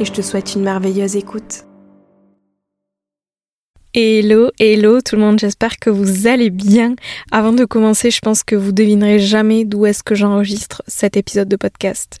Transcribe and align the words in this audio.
et 0.00 0.04
je 0.04 0.12
te 0.12 0.22
souhaite 0.22 0.54
une 0.54 0.62
merveilleuse 0.62 1.14
écoute. 1.14 1.66
Hello, 3.92 4.50
hello 4.58 5.00
tout 5.00 5.16
le 5.16 5.20
monde, 5.20 5.38
j'espère 5.38 5.78
que 5.78 5.90
vous 5.90 6.26
allez 6.26 6.50
bien. 6.50 6.94
Avant 7.30 7.52
de 7.52 7.64
commencer, 7.64 8.10
je 8.10 8.20
pense 8.20 8.42
que 8.42 8.56
vous 8.56 8.72
devinerez 8.72 9.18
jamais 9.18 9.64
d'où 9.64 9.84
est-ce 9.84 10.02
que 10.02 10.14
j'enregistre 10.14 10.82
cet 10.86 11.16
épisode 11.16 11.48
de 11.48 11.56
podcast. 11.56 12.20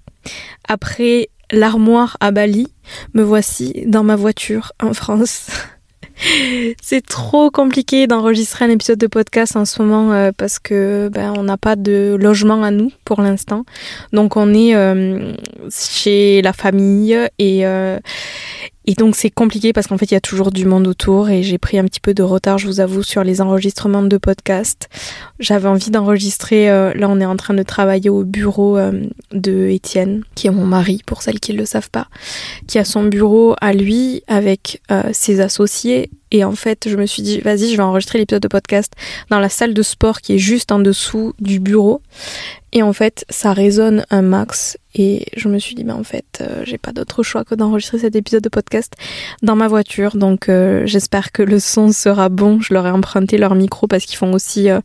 Après 0.68 1.30
l'armoire 1.50 2.16
à 2.20 2.32
Bali, 2.32 2.66
me 3.14 3.22
voici 3.22 3.84
dans 3.86 4.02
ma 4.02 4.16
voiture 4.16 4.72
en 4.80 4.92
France. 4.92 5.48
C'est 6.82 7.06
trop 7.06 7.50
compliqué 7.50 8.06
d'enregistrer 8.06 8.64
un 8.64 8.70
épisode 8.70 8.98
de 8.98 9.06
podcast 9.06 9.56
en 9.56 9.64
ce 9.64 9.82
moment 9.82 10.12
euh, 10.12 10.30
parce 10.36 10.58
que 10.58 11.08
ben, 11.12 11.32
on 11.36 11.44
n'a 11.44 11.56
pas 11.56 11.76
de 11.76 12.16
logement 12.20 12.62
à 12.62 12.70
nous 12.70 12.92
pour 13.04 13.20
l'instant. 13.20 13.64
Donc 14.12 14.36
on 14.36 14.52
est 14.52 14.74
euh, 14.74 15.32
chez 15.70 16.42
la 16.42 16.52
famille 16.52 17.16
et 17.38 17.66
euh, 17.66 17.98
et 18.86 18.94
donc 18.94 19.16
c'est 19.16 19.30
compliqué 19.30 19.72
parce 19.72 19.86
qu'en 19.86 19.98
fait 19.98 20.10
il 20.10 20.14
y 20.14 20.16
a 20.16 20.20
toujours 20.20 20.50
du 20.50 20.64
monde 20.66 20.86
autour 20.86 21.30
et 21.30 21.42
j'ai 21.42 21.58
pris 21.58 21.78
un 21.78 21.84
petit 21.84 22.00
peu 22.00 22.14
de 22.14 22.22
retard, 22.22 22.58
je 22.58 22.66
vous 22.66 22.80
avoue, 22.80 23.02
sur 23.02 23.24
les 23.24 23.40
enregistrements 23.40 24.02
de 24.02 24.16
podcast. 24.16 24.88
J'avais 25.38 25.68
envie 25.68 25.90
d'enregistrer, 25.90 26.66
là 26.66 27.08
on 27.08 27.20
est 27.20 27.26
en 27.26 27.36
train 27.36 27.54
de 27.54 27.62
travailler 27.62 28.10
au 28.10 28.24
bureau 28.24 28.78
de 29.32 29.68
Étienne, 29.68 30.22
qui 30.34 30.46
est 30.46 30.50
mon 30.50 30.66
mari 30.66 31.02
pour 31.06 31.22
celles 31.22 31.40
qui 31.40 31.52
ne 31.52 31.58
le 31.58 31.66
savent 31.66 31.90
pas, 31.90 32.08
qui 32.66 32.78
a 32.78 32.84
son 32.84 33.04
bureau 33.04 33.54
à 33.60 33.72
lui 33.72 34.22
avec 34.28 34.80
ses 35.12 35.40
associés 35.40 36.10
et 36.32 36.44
en 36.44 36.52
fait, 36.52 36.88
je 36.88 36.96
me 36.96 37.06
suis 37.06 37.22
dit, 37.22 37.40
vas-y, 37.40 37.70
je 37.70 37.76
vais 37.76 37.82
enregistrer 37.82 38.18
l'épisode 38.18 38.42
de 38.42 38.48
podcast 38.48 38.92
dans 39.30 39.40
la 39.40 39.48
salle 39.48 39.74
de 39.74 39.82
sport 39.82 40.20
qui 40.20 40.34
est 40.34 40.38
juste 40.38 40.70
en 40.70 40.78
dessous 40.78 41.34
du 41.40 41.58
bureau. 41.58 42.02
Et 42.72 42.82
en 42.82 42.92
fait, 42.92 43.24
ça 43.28 43.52
résonne 43.52 44.04
un 44.10 44.22
max. 44.22 44.78
Et 44.94 45.26
je 45.36 45.48
me 45.48 45.58
suis 45.58 45.74
dit, 45.76 45.84
bah 45.84 45.94
en 45.94 46.02
fait, 46.02 46.40
euh, 46.40 46.62
j'ai 46.64 46.78
pas 46.78 46.92
d'autre 46.92 47.22
choix 47.22 47.44
que 47.44 47.54
d'enregistrer 47.54 47.98
cet 47.98 48.16
épisode 48.16 48.42
de 48.42 48.48
podcast 48.48 48.94
dans 49.42 49.54
ma 49.54 49.68
voiture. 49.68 50.16
Donc 50.16 50.48
euh, 50.48 50.82
j'espère 50.84 51.30
que 51.30 51.42
le 51.42 51.60
son 51.60 51.92
sera 51.92 52.28
bon. 52.28 52.60
Je 52.60 52.74
leur 52.74 52.86
ai 52.86 52.90
emprunté 52.90 53.38
leur 53.38 53.54
micro 53.54 53.86
parce 53.86 54.04
qu'ils 54.04 54.18
font 54.18 54.32
aussi 54.32 54.68
euh, 54.68 54.80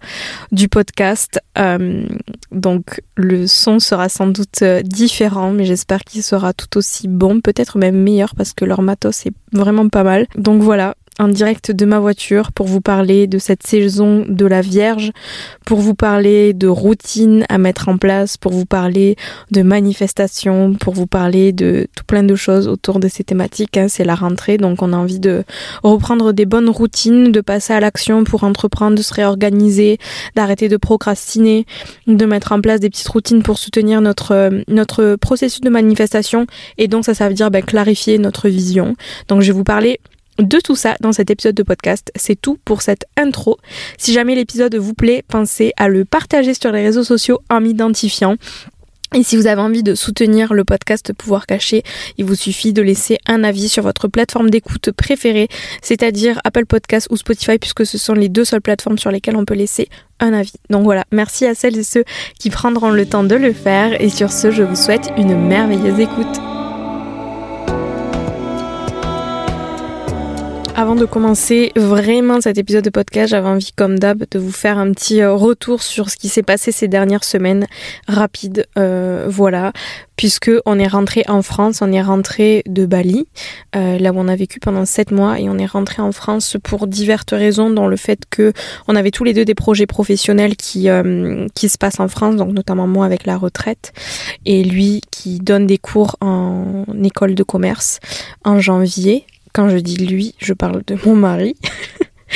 du 0.51 0.69
podcast. 0.69 1.39
donc 2.51 3.01
le 3.15 3.47
son 3.47 3.79
sera 3.79 4.09
sans 4.09 4.27
doute 4.27 4.63
différent, 4.83 5.51
mais 5.51 5.65
j'espère 5.65 6.03
qu'il 6.03 6.21
sera 6.21 6.53
tout 6.53 6.77
aussi 6.77 7.07
bon, 7.07 7.41
peut-être 7.41 7.77
même 7.77 7.95
meilleur 7.95 8.35
parce 8.35 8.53
que 8.53 8.65
leur 8.65 8.81
matos 8.81 9.25
est 9.25 9.33
vraiment 9.53 9.89
pas 9.89 10.03
mal. 10.03 10.27
Donc 10.35 10.61
voilà, 10.61 10.95
en 11.19 11.29
direct 11.29 11.71
de 11.71 11.85
ma 11.85 11.99
voiture 11.99 12.51
pour 12.51 12.67
vous 12.67 12.81
parler 12.81 13.27
de 13.27 13.37
cette 13.37 13.65
saison 13.65 14.25
de 14.27 14.45
la 14.45 14.61
Vierge, 14.61 15.11
pour 15.65 15.79
vous 15.79 15.95
parler 15.95 16.53
de 16.53 16.67
routines 16.67 17.45
à 17.47 17.57
mettre 17.57 17.87
en 17.87 17.97
place, 17.97 18.37
pour 18.37 18.51
vous 18.51 18.65
parler 18.65 19.15
de 19.51 19.61
manifestations, 19.61 20.73
pour 20.73 20.93
vous 20.93 21.07
parler 21.07 21.53
de 21.53 21.87
tout 21.95 22.03
plein 22.05 22.23
de 22.23 22.35
choses 22.35 22.67
autour 22.67 22.99
de 22.99 23.07
ces 23.07 23.23
thématiques. 23.23 23.77
Hein. 23.77 23.87
C'est 23.87 24.03
la 24.03 24.15
rentrée, 24.15 24.57
donc 24.57 24.81
on 24.81 24.91
a 24.91 24.97
envie 24.97 25.19
de 25.19 25.43
reprendre 25.83 26.33
des 26.33 26.45
bonnes 26.45 26.69
routines, 26.69 27.31
de 27.31 27.41
passer 27.41 27.73
à 27.73 27.79
l'action 27.79 28.23
pour 28.23 28.43
entreprendre, 28.43 28.97
de 28.97 29.01
se 29.01 29.13
réorganiser, 29.13 29.99
d'arrêter 30.35 30.67
de 30.67 30.77
procrastiner, 30.77 31.65
de 32.07 32.25
mettre 32.25 32.51
en 32.51 32.59
place 32.59 32.79
des 32.81 32.89
petites 32.89 33.07
routines 33.07 33.41
pour 33.41 33.57
soutenir 33.57 34.01
notre, 34.01 34.49
notre 34.67 35.15
processus 35.15 35.61
de 35.61 35.69
manifestation. 35.69 36.45
Et 36.77 36.87
donc 36.87 37.05
ça, 37.05 37.13
ça 37.13 37.29
veut 37.29 37.35
dire 37.35 37.51
ben, 37.51 37.63
clarifier 37.63 38.17
notre 38.17 38.49
vision. 38.49 38.95
Donc 39.29 39.41
je 39.41 39.47
vais 39.47 39.57
vous 39.57 39.63
parler 39.63 39.99
de 40.39 40.59
tout 40.59 40.75
ça 40.75 40.95
dans 41.01 41.11
cet 41.11 41.29
épisode 41.29 41.55
de 41.55 41.63
podcast. 41.63 42.11
C'est 42.15 42.39
tout 42.39 42.57
pour 42.65 42.81
cette 42.81 43.05
intro. 43.17 43.57
Si 43.97 44.13
jamais 44.13 44.35
l'épisode 44.35 44.75
vous 44.75 44.93
plaît, 44.93 45.23
pensez 45.27 45.73
à 45.77 45.87
le 45.87 46.05
partager 46.05 46.53
sur 46.53 46.71
les 46.71 46.83
réseaux 46.83 47.03
sociaux 47.03 47.39
en 47.49 47.61
m'identifiant. 47.61 48.35
Et 49.13 49.23
si 49.23 49.37
vous 49.37 49.47
avez 49.47 49.61
envie 49.61 49.83
de 49.83 49.95
soutenir 49.95 50.53
le 50.53 50.65
podcast 50.65 51.13
Pouvoir 51.13 51.45
Cacher, 51.45 51.83
il 52.17 52.25
vous 52.25 52.35
suffit 52.35 52.73
de 52.73 52.81
laisser 52.81 53.17
un 53.27 53.45
avis 53.45 53.69
sur 53.69 53.81
votre 53.81 54.09
plateforme 54.09 54.49
d'écoute 54.49 54.91
préférée, 54.91 55.47
c'est-à-dire 55.81 56.41
Apple 56.43 56.65
Podcast 56.65 57.07
ou 57.11 57.15
Spotify, 57.15 57.57
puisque 57.57 57.85
ce 57.85 57.97
sont 57.97 58.13
les 58.13 58.27
deux 58.27 58.43
seules 58.43 58.61
plateformes 58.61 58.97
sur 58.97 59.11
lesquelles 59.11 59.37
on 59.37 59.45
peut 59.45 59.53
laisser 59.53 59.87
un 60.19 60.33
avis. 60.33 60.55
Donc 60.69 60.83
voilà, 60.83 61.05
merci 61.11 61.45
à 61.45 61.55
celles 61.55 61.77
et 61.77 61.83
ceux 61.83 62.03
qui 62.39 62.49
prendront 62.49 62.89
le 62.89 63.05
temps 63.05 63.23
de 63.23 63.35
le 63.35 63.53
faire. 63.53 64.01
Et 64.01 64.09
sur 64.09 64.33
ce, 64.33 64.51
je 64.51 64.63
vous 64.63 64.75
souhaite 64.75 65.09
une 65.17 65.35
merveilleuse 65.47 65.99
écoute. 65.99 66.54
Avant 70.77 70.95
de 70.95 71.05
commencer 71.05 71.71
vraiment 71.77 72.41
cet 72.41 72.57
épisode 72.57 72.83
de 72.83 72.89
podcast, 72.89 73.29
j'avais 73.29 73.47
envie, 73.47 73.71
comme 73.73 73.97
d'hab, 73.97 74.25
de 74.29 74.37
vous 74.37 74.51
faire 74.51 74.77
un 74.77 74.91
petit 74.91 75.21
euh, 75.21 75.33
retour 75.33 75.81
sur 75.81 76.09
ce 76.09 76.17
qui 76.17 76.27
s'est 76.27 76.43
passé 76.43 76.73
ces 76.73 76.89
dernières 76.89 77.23
semaines, 77.23 77.65
rapide, 78.09 78.67
euh, 78.77 79.25
voilà, 79.29 79.71
puisque 80.17 80.51
on 80.65 80.77
est 80.77 80.87
rentré 80.87 81.23
en 81.29 81.41
France, 81.41 81.81
on 81.81 81.93
est 81.93 82.01
rentré 82.01 82.61
de 82.65 82.85
Bali, 82.85 83.25
euh, 83.77 83.97
là 83.99 84.11
où 84.11 84.17
on 84.17 84.27
a 84.27 84.35
vécu 84.35 84.59
pendant 84.59 84.83
sept 84.83 85.11
mois, 85.11 85.39
et 85.39 85.47
on 85.47 85.57
est 85.57 85.65
rentré 85.65 86.01
en 86.01 86.11
France 86.11 86.57
pour 86.61 86.87
diverses 86.87 87.31
raisons, 87.31 87.69
dont 87.69 87.87
le 87.87 87.95
fait 87.95 88.23
que 88.29 88.51
on 88.89 88.97
avait 88.97 89.11
tous 89.11 89.23
les 89.23 89.33
deux 89.33 89.45
des 89.45 89.55
projets 89.55 89.87
professionnels 89.87 90.57
qui 90.57 90.89
qui 91.53 91.69
se 91.69 91.77
passent 91.77 92.01
en 92.01 92.09
France, 92.09 92.35
donc 92.35 92.53
notamment 92.53 92.85
moi 92.85 93.05
avec 93.05 93.25
la 93.25 93.37
retraite, 93.37 93.93
et 94.45 94.61
lui 94.61 94.99
qui 95.09 95.39
donne 95.39 95.67
des 95.67 95.77
cours 95.77 96.17
en 96.19 96.83
école 97.01 97.33
de 97.33 97.43
commerce 97.43 98.01
en 98.43 98.59
janvier 98.59 99.25
quand 99.55 99.69
je 99.69 99.77
dis 99.77 100.05
lui, 100.05 100.35
je 100.37 100.51
parle 100.51 100.83
de 100.85 100.97
mon 101.05 101.15
mari. 101.15 101.55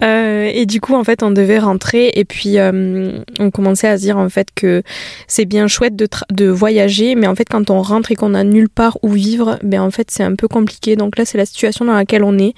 Euh, 0.00 0.48
et 0.54 0.64
du 0.64 0.80
coup, 0.80 0.94
en 0.94 1.02
fait, 1.02 1.24
on 1.24 1.32
devait 1.32 1.58
rentrer 1.58 2.12
et 2.14 2.24
puis 2.24 2.58
euh, 2.58 3.18
on 3.40 3.50
commençait 3.50 3.88
à 3.88 3.96
se 3.96 4.02
dire 4.02 4.16
en 4.16 4.28
fait 4.28 4.48
que 4.54 4.84
c'est 5.26 5.44
bien 5.44 5.66
chouette 5.66 5.96
de, 5.96 6.06
de 6.30 6.46
voyager, 6.46 7.16
mais 7.16 7.26
en 7.26 7.34
fait, 7.34 7.46
quand 7.48 7.68
on 7.70 7.82
rentre 7.82 8.12
et 8.12 8.14
qu'on 8.14 8.32
a 8.34 8.44
nulle 8.44 8.68
part 8.68 8.98
où 9.02 9.10
vivre, 9.10 9.58
ben 9.64 9.82
en 9.82 9.90
fait, 9.90 10.12
c'est 10.12 10.22
un 10.22 10.36
peu 10.36 10.46
compliqué. 10.46 10.94
Donc 10.94 11.18
là, 11.18 11.24
c'est 11.24 11.36
la 11.36 11.46
situation 11.46 11.84
dans 11.84 11.94
laquelle 11.94 12.22
on 12.22 12.38
est 12.38 12.54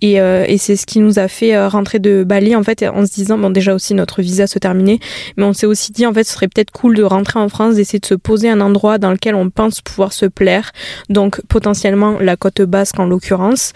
et, 0.00 0.18
euh, 0.18 0.46
et 0.48 0.56
c'est 0.56 0.76
ce 0.76 0.86
qui 0.86 1.00
nous 1.00 1.18
a 1.18 1.28
fait 1.28 1.66
rentrer 1.66 1.98
de 1.98 2.24
Bali 2.24 2.56
en 2.56 2.62
fait 2.62 2.82
en 2.82 3.04
se 3.04 3.12
disant 3.12 3.36
bon 3.36 3.50
déjà 3.50 3.74
aussi 3.74 3.92
notre 3.92 4.22
visa 4.22 4.46
se 4.46 4.58
terminait, 4.58 4.98
mais 5.36 5.44
on 5.44 5.52
s'est 5.52 5.66
aussi 5.66 5.92
dit 5.92 6.06
en 6.06 6.14
fait 6.14 6.24
ce 6.24 6.32
serait 6.32 6.48
peut-être 6.48 6.70
cool 6.70 6.96
de 6.96 7.02
rentrer 7.02 7.38
en 7.38 7.50
France, 7.50 7.74
d'essayer 7.74 8.00
de 8.00 8.06
se 8.06 8.14
poser 8.14 8.48
un 8.48 8.62
endroit 8.62 8.96
dans 8.96 9.10
lequel 9.10 9.34
on 9.34 9.50
pense 9.50 9.82
pouvoir 9.82 10.14
se 10.14 10.24
plaire. 10.24 10.72
Donc 11.10 11.42
potentiellement 11.48 12.18
la 12.18 12.36
côte 12.36 12.62
basque 12.62 12.98
en 12.98 13.04
l'occurrence. 13.04 13.74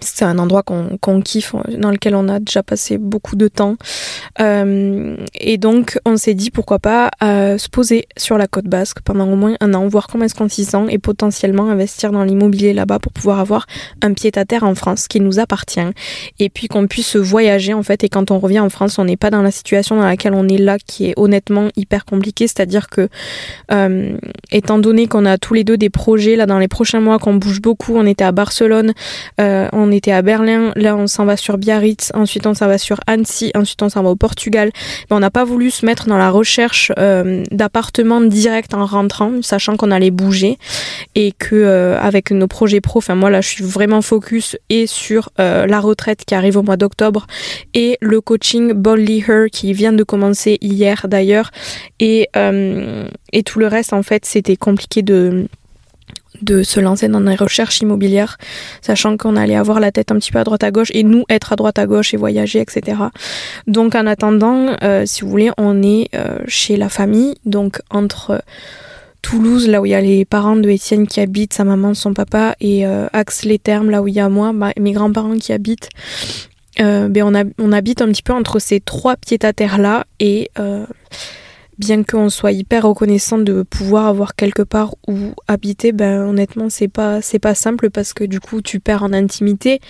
C'est 0.00 0.24
un 0.24 0.38
endroit 0.38 0.62
qu'on 0.62 1.22
kiffe, 1.22 1.54
dans 1.78 1.90
lequel 1.90 2.14
on 2.14 2.28
a 2.28 2.40
déjà 2.40 2.62
passé 2.62 2.98
beaucoup 2.98 3.36
de 3.36 3.48
temps. 3.48 3.76
Euh, 4.40 5.16
et 5.38 5.58
donc, 5.58 5.98
on 6.04 6.16
s'est 6.16 6.34
dit 6.34 6.50
pourquoi 6.50 6.78
pas 6.78 7.10
euh, 7.22 7.58
se 7.58 7.68
poser 7.68 8.06
sur 8.16 8.38
la 8.38 8.46
côte 8.46 8.66
basque 8.66 8.98
pendant 9.04 9.30
au 9.30 9.36
moins 9.36 9.54
un 9.60 9.74
an, 9.74 9.86
voir 9.88 10.06
comment 10.08 10.24
est-ce 10.24 10.34
qu'on 10.34 10.48
s'y 10.48 10.64
sent 10.64 10.86
et 10.88 10.98
potentiellement 10.98 11.68
investir 11.68 12.12
dans 12.12 12.24
l'immobilier 12.24 12.72
là-bas 12.72 12.98
pour 12.98 13.12
pouvoir 13.12 13.38
avoir 13.38 13.66
un 14.00 14.12
pied 14.12 14.32
à 14.36 14.44
terre 14.44 14.64
en 14.64 14.74
France 14.74 15.08
qui 15.08 15.20
nous 15.20 15.38
appartient. 15.38 15.80
Et 16.38 16.48
puis 16.48 16.68
qu'on 16.68 16.86
puisse 16.86 17.16
voyager 17.16 17.74
en 17.74 17.82
fait. 17.82 18.04
Et 18.04 18.08
quand 18.08 18.30
on 18.30 18.38
revient 18.38 18.60
en 18.60 18.70
France, 18.70 18.98
on 18.98 19.04
n'est 19.04 19.16
pas 19.16 19.30
dans 19.30 19.42
la 19.42 19.50
situation 19.50 19.96
dans 19.96 20.04
laquelle 20.04 20.34
on 20.34 20.48
est 20.48 20.58
là, 20.58 20.78
qui 20.78 21.06
est 21.06 21.14
honnêtement 21.16 21.68
hyper 21.76 22.04
compliquée. 22.04 22.48
C'est-à-dire 22.48 22.88
que, 22.88 23.08
euh, 23.70 24.16
étant 24.50 24.78
donné 24.78 25.06
qu'on 25.06 25.26
a 25.26 25.38
tous 25.38 25.54
les 25.54 25.64
deux 25.64 25.76
des 25.76 25.90
projets 25.90 26.36
là 26.36 26.46
dans 26.46 26.58
les 26.58 26.68
prochains 26.68 27.00
mois, 27.00 27.18
qu'on 27.18 27.34
bouge 27.34 27.60
beaucoup, 27.60 27.96
on 27.96 28.06
était 28.06 28.24
à 28.24 28.32
Barcelone, 28.32 28.92
on 29.38 29.81
était 29.90 30.12
à 30.12 30.22
Berlin, 30.22 30.72
là 30.76 30.96
on 30.96 31.06
s'en 31.06 31.24
va 31.24 31.36
sur 31.36 31.58
Biarritz, 31.58 32.12
ensuite 32.14 32.46
on 32.46 32.54
s'en 32.54 32.66
va 32.66 32.78
sur 32.78 33.00
Annecy, 33.06 33.50
ensuite 33.54 33.82
on 33.82 33.88
s'en 33.88 34.02
va 34.02 34.10
au 34.10 34.16
Portugal. 34.16 34.70
On 35.10 35.20
n'a 35.20 35.30
pas 35.30 35.44
voulu 35.44 35.70
se 35.70 35.84
mettre 35.84 36.06
dans 36.06 36.18
la 36.18 36.30
recherche 36.30 36.92
euh, 36.98 37.42
d'appartements 37.50 38.20
direct 38.20 38.74
en 38.74 38.86
rentrant, 38.86 39.42
sachant 39.42 39.76
qu'on 39.76 39.90
allait 39.90 40.10
bouger 40.10 40.58
et 41.14 41.32
que 41.32 41.54
euh, 41.54 41.98
avec 42.00 42.30
nos 42.30 42.46
projets 42.46 42.80
pro, 42.80 42.98
enfin 42.98 43.14
moi 43.14 43.30
là 43.30 43.40
je 43.40 43.48
suis 43.48 43.64
vraiment 43.64 44.02
focus 44.02 44.56
et 44.68 44.86
sur 44.86 45.30
euh, 45.40 45.66
la 45.66 45.80
retraite 45.80 46.24
qui 46.24 46.34
arrive 46.34 46.56
au 46.56 46.62
mois 46.62 46.76
d'octobre 46.76 47.26
et 47.74 47.98
le 48.00 48.20
coaching 48.20 48.72
Boldly 48.72 49.24
Her 49.26 49.46
qui 49.50 49.72
vient 49.72 49.92
de 49.92 50.04
commencer 50.04 50.58
hier 50.60 51.06
d'ailleurs 51.08 51.50
et 52.00 52.28
tout 53.44 53.58
le 53.58 53.66
reste 53.66 53.92
en 53.92 54.02
fait 54.02 54.24
c'était 54.24 54.56
compliqué 54.56 55.02
de 55.02 55.46
de 56.42 56.62
se 56.62 56.80
lancer 56.80 57.08
dans 57.08 57.20
des 57.20 57.34
recherches 57.34 57.80
immobilières, 57.80 58.38
sachant 58.80 59.16
qu'on 59.16 59.36
allait 59.36 59.56
avoir 59.56 59.80
la 59.80 59.92
tête 59.92 60.10
un 60.12 60.16
petit 60.16 60.32
peu 60.32 60.38
à 60.38 60.44
droite 60.44 60.64
à 60.64 60.70
gauche 60.70 60.90
et 60.94 61.02
nous 61.02 61.24
être 61.28 61.52
à 61.52 61.56
droite 61.56 61.78
à 61.78 61.86
gauche 61.86 62.14
et 62.14 62.16
voyager, 62.16 62.60
etc. 62.60 62.98
Donc 63.66 63.94
en 63.94 64.06
attendant, 64.06 64.76
euh, 64.82 65.04
si 65.06 65.22
vous 65.22 65.30
voulez, 65.30 65.50
on 65.58 65.82
est 65.82 66.08
euh, 66.14 66.38
chez 66.46 66.76
la 66.76 66.88
famille, 66.88 67.34
donc 67.44 67.80
entre 67.90 68.42
Toulouse, 69.22 69.68
là 69.68 69.80
où 69.80 69.86
il 69.86 69.90
y 69.90 69.94
a 69.94 70.00
les 70.00 70.24
parents 70.24 70.56
de 70.56 70.68
Étienne 70.68 71.06
qui 71.06 71.20
habitent, 71.20 71.54
sa 71.54 71.64
maman, 71.64 71.94
son 71.94 72.12
papa, 72.12 72.56
et 72.60 72.84
Axe-les-Thermes, 72.84 73.88
là 73.88 74.02
où 74.02 74.08
il 74.08 74.14
y 74.14 74.20
a 74.20 74.28
moi, 74.28 74.52
mes 74.52 74.90
grands-parents 74.90 75.36
qui 75.36 75.52
habitent. 75.52 75.88
ben 76.76 77.22
on, 77.22 77.32
on, 77.60 77.72
habite 77.72 78.02
un 78.02 78.08
petit 78.08 78.24
peu 78.24 78.32
entre 78.32 78.58
ces 78.58 78.80
trois 78.80 79.14
pieds-à-terre-là, 79.14 80.06
et 80.18 80.50
bien 81.78 82.02
qu'on 82.04 82.28
soit 82.28 82.52
hyper 82.52 82.84
reconnaissant 82.84 83.38
de 83.38 83.62
pouvoir 83.62 84.06
avoir 84.06 84.34
quelque 84.34 84.62
part 84.62 84.94
où 85.08 85.16
habiter, 85.48 85.92
ben 85.92 86.20
honnêtement 86.22 86.68
c'est 86.68 86.88
pas 86.88 87.22
c'est 87.22 87.38
pas 87.38 87.54
simple 87.54 87.90
parce 87.90 88.12
que 88.12 88.24
du 88.24 88.40
coup 88.40 88.60
tu 88.60 88.80
perds 88.80 89.02
en 89.02 89.12
intimité. 89.12 89.80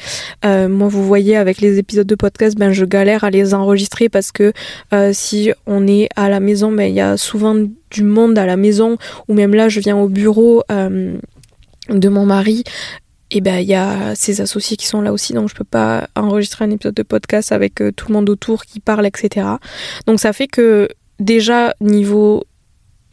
Euh, 0.44 0.69
moi 0.69 0.88
vous 0.88 1.05
voyez 1.05 1.37
avec 1.37 1.61
les 1.61 1.79
épisodes 1.79 2.06
de 2.06 2.14
podcast, 2.14 2.56
ben 2.56 2.73
je 2.73 2.84
galère 2.84 3.25
à 3.25 3.31
les 3.31 3.55
enregistrer 3.55 4.08
parce 4.08 4.32
que 4.32 4.52
euh, 4.93 5.11
si 5.12 5.52
on 5.67 5.87
est 5.87 6.08
à 6.17 6.29
la 6.29 6.40
maison, 6.40 6.70
ben 6.73 6.84
il 6.84 6.94
y 6.94 7.00
a 7.00 7.17
souvent 7.17 7.56
du 7.90 8.05
monde 8.05 8.38
à 8.38 8.46
la 8.46 8.56
maison 8.56 8.96
ou 9.29 9.34
même 9.34 9.55
là 9.55 9.69
je 9.69 9.81
viens 9.81 9.96
au 9.96 10.08
bureau. 10.08 10.62
Euh, 10.70 11.17
de 11.88 12.08
mon 12.08 12.25
mari 12.25 12.62
et 13.32 13.40
ben 13.40 13.58
il 13.58 13.67
y 13.67 13.75
a 13.75 14.14
ses 14.14 14.40
associés 14.40 14.76
qui 14.76 14.87
sont 14.87 15.00
là 15.00 15.12
aussi 15.12 15.32
donc 15.32 15.49
je 15.49 15.55
peux 15.56 15.64
pas 15.64 16.08
enregistrer 16.14 16.64
un 16.64 16.70
épisode 16.70 16.94
de 16.94 17.02
podcast 17.02 17.50
avec 17.50 17.82
tout 17.96 18.06
le 18.06 18.14
monde 18.14 18.31
autour 18.31 18.64
qui 18.64 18.79
parle 18.79 19.05
etc 19.05 19.49
donc 20.06 20.20
ça 20.20 20.32
fait 20.32 20.46
que 20.46 20.88
déjà 21.22 21.74
niveau 21.80 22.44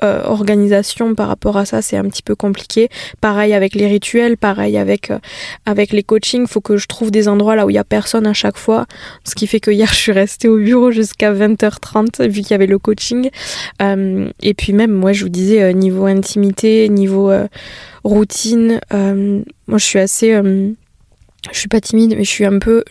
euh, 0.02 0.22
organisation 0.24 1.14
par 1.14 1.28
rapport 1.28 1.58
à 1.58 1.66
ça, 1.66 1.82
c'est 1.82 1.98
un 1.98 2.06
petit 2.06 2.24
peu 2.24 2.34
compliqué. 2.34 2.88
Pareil 3.20 3.54
avec 3.54 3.76
les 3.76 3.86
rituels, 3.86 4.38
pareil 4.38 4.78
avec 4.78 5.12
euh, 5.12 5.86
les 5.92 6.04
coachings, 6.04 6.48
faut 6.48 6.62
que 6.62 6.78
je 6.78 6.88
trouve 6.88 7.12
des 7.12 7.28
endroits 7.28 7.58
là 7.58 7.66
où 7.66 7.70
il 7.70 7.74
y 7.74 7.80
a 7.80 7.84
personne 7.84 8.26
à 8.26 8.32
chaque 8.32 8.58
fois. 8.58 8.86
Ce 9.26 9.36
qui 9.36 9.46
fait 9.46 9.60
que 9.60 9.72
hier 9.72 9.90
je 9.94 9.98
suis 9.98 10.12
restée 10.14 10.48
au 10.48 10.58
bureau 10.58 10.92
jusqu'à 10.92 11.34
20h30 11.34 12.30
vu 12.30 12.42
qu'il 12.42 12.52
y 12.52 12.54
avait 12.54 12.66
le 12.66 12.80
coaching. 12.80 13.30
Euh, 13.82 14.30
et 14.42 14.54
puis 14.54 14.72
même 14.72 14.92
moi 14.92 15.12
je 15.12 15.24
vous 15.24 15.30
disais 15.30 15.74
niveau 15.74 16.06
intimité, 16.06 16.88
niveau 16.88 17.34
routine, 18.06 18.80
moi 18.92 19.78
je 19.78 19.86
suis 19.86 20.00
assez 20.00 20.32
je 21.52 21.58
suis 21.58 21.68
pas 21.68 21.82
timide 21.82 22.16
mais 22.18 22.24
je 22.24 22.30
suis 22.30 22.46
un 22.46 22.60
peu 22.60 22.84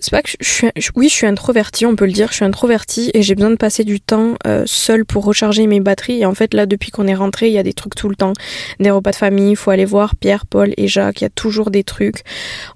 c'est 0.00 0.10
pas 0.10 0.22
que 0.22 0.30
je 0.40 0.48
suis, 0.48 0.68
oui, 0.96 1.08
je 1.08 1.14
suis 1.14 1.26
introvertie, 1.26 1.84
on 1.84 1.94
peut 1.94 2.06
le 2.06 2.12
dire. 2.12 2.28
Je 2.30 2.36
suis 2.36 2.44
introvertie 2.44 3.10
et 3.12 3.22
j'ai 3.22 3.34
besoin 3.34 3.50
de 3.50 3.56
passer 3.56 3.84
du 3.84 4.00
temps 4.00 4.36
euh, 4.46 4.62
seule 4.66 5.04
pour 5.04 5.24
recharger 5.24 5.66
mes 5.66 5.80
batteries. 5.80 6.20
Et 6.20 6.26
en 6.26 6.34
fait, 6.34 6.54
là, 6.54 6.64
depuis 6.64 6.90
qu'on 6.90 7.06
est 7.06 7.14
rentré, 7.14 7.48
il 7.48 7.52
y 7.52 7.58
a 7.58 7.62
des 7.62 7.74
trucs 7.74 7.94
tout 7.94 8.08
le 8.08 8.16
temps. 8.16 8.32
Des 8.80 8.90
repas 8.90 9.10
de 9.10 9.16
famille, 9.16 9.50
il 9.50 9.56
faut 9.56 9.70
aller 9.70 9.84
voir 9.84 10.16
Pierre, 10.16 10.46
Paul 10.46 10.72
et 10.78 10.88
Jacques. 10.88 11.20
Il 11.20 11.24
y 11.24 11.26
a 11.26 11.30
toujours 11.30 11.70
des 11.70 11.84
trucs. 11.84 12.22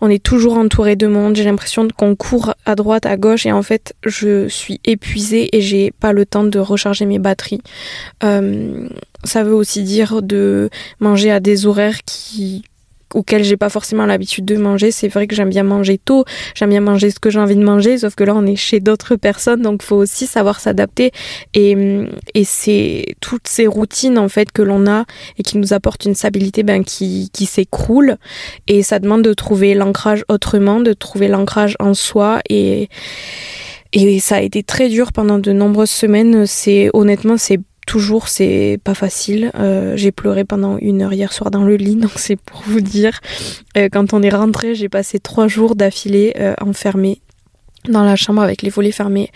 On 0.02 0.10
est 0.10 0.22
toujours 0.22 0.58
entouré 0.58 0.96
de 0.96 1.06
monde. 1.06 1.34
J'ai 1.36 1.44
l'impression 1.44 1.88
qu'on 1.88 2.14
court 2.14 2.54
à 2.66 2.74
droite, 2.74 3.06
à 3.06 3.16
gauche. 3.16 3.46
Et 3.46 3.52
en 3.52 3.62
fait, 3.62 3.94
je 4.04 4.46
suis 4.48 4.80
épuisée 4.84 5.56
et 5.56 5.62
j'ai 5.62 5.92
pas 5.92 6.12
le 6.12 6.26
temps 6.26 6.44
de 6.44 6.58
recharger 6.58 7.06
mes 7.06 7.18
batteries. 7.18 7.62
Euh, 8.22 8.86
ça 9.24 9.42
veut 9.42 9.54
aussi 9.54 9.82
dire 9.82 10.20
de 10.20 10.68
manger 11.00 11.30
à 11.30 11.40
des 11.40 11.64
horaires 11.64 12.04
qui 12.04 12.64
auquel 13.14 13.44
j'ai 13.44 13.56
pas 13.56 13.68
forcément 13.68 14.06
l'habitude 14.06 14.44
de 14.44 14.56
manger. 14.56 14.90
C'est 14.90 15.08
vrai 15.08 15.26
que 15.26 15.34
j'aime 15.34 15.48
bien 15.48 15.62
manger 15.62 15.98
tôt, 15.98 16.24
j'aime 16.54 16.70
bien 16.70 16.80
manger 16.80 17.10
ce 17.10 17.18
que 17.18 17.30
j'ai 17.30 17.38
envie 17.38 17.56
de 17.56 17.64
manger, 17.64 17.98
sauf 17.98 18.14
que 18.14 18.24
là 18.24 18.34
on 18.34 18.44
est 18.46 18.56
chez 18.56 18.80
d'autres 18.80 19.16
personnes, 19.16 19.62
donc 19.62 19.82
faut 19.82 19.96
aussi 19.96 20.26
savoir 20.26 20.60
s'adapter. 20.60 21.12
Et, 21.54 21.76
et 22.34 22.44
c'est 22.44 23.16
toutes 23.20 23.48
ces 23.48 23.66
routines 23.66 24.18
en 24.18 24.28
fait 24.28 24.52
que 24.52 24.62
l'on 24.62 24.86
a 24.86 25.04
et 25.38 25.42
qui 25.42 25.58
nous 25.58 25.72
apportent 25.72 26.04
une 26.04 26.14
stabilité 26.14 26.62
ben, 26.62 26.84
qui, 26.84 27.30
qui 27.32 27.46
s'écroule. 27.46 28.16
Et 28.66 28.82
ça 28.82 28.98
demande 28.98 29.22
de 29.22 29.32
trouver 29.32 29.74
l'ancrage 29.74 30.24
autrement, 30.28 30.80
de 30.80 30.92
trouver 30.92 31.28
l'ancrage 31.28 31.76
en 31.80 31.94
soi 31.94 32.40
et 32.48 32.88
et 33.96 34.18
ça 34.18 34.36
a 34.36 34.40
été 34.40 34.64
très 34.64 34.88
dur 34.88 35.12
pendant 35.12 35.38
de 35.38 35.52
nombreuses 35.52 35.90
semaines. 35.90 36.46
C'est 36.46 36.90
honnêtement, 36.94 37.36
c'est 37.36 37.60
toujours 37.86 38.28
c'est 38.28 38.78
pas 38.82 38.94
facile. 38.94 39.50
Euh, 39.54 39.96
j'ai 39.96 40.12
pleuré 40.12 40.44
pendant 40.44 40.78
une 40.78 41.02
heure 41.02 41.12
hier 41.12 41.32
soir 41.32 41.50
dans 41.50 41.64
le 41.64 41.76
lit, 41.76 41.96
donc 42.04 42.12
c'est 42.16 42.36
pour 42.36 42.62
vous 42.66 42.80
dire. 42.80 43.20
Euh, 43.76 43.88
quand 43.90 44.12
on 44.12 44.22
est 44.22 44.30
rentré, 44.30 44.74
j'ai 44.74 44.88
passé 44.88 45.18
trois 45.18 45.48
jours 45.48 45.76
d'affilée 45.76 46.34
euh, 46.38 46.54
enfermée 46.60 47.20
dans 47.88 48.02
la 48.02 48.16
chambre 48.16 48.40
avec 48.40 48.62
les 48.62 48.70
volets 48.70 48.92
fermés 48.92 49.30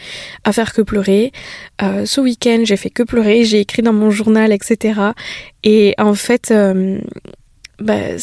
à 0.45 0.55
faire 0.55 0.73
que 0.73 0.81
pleurer. 0.81 1.33
ce 1.83 2.19
week-end, 2.19 2.63
j'ai 2.65 2.79
fait 2.79 2.89
que 2.89 3.03
pleurer, 3.03 3.45
j'ai 3.45 3.61
écrit 3.61 3.83
dans 3.83 3.93
mon 3.93 4.11
journal, 4.11 4.53
etc. 4.53 4.99
Et 5.65 5.95
en 5.99 6.15
fait, 6.15 6.51
bah, 7.79 8.19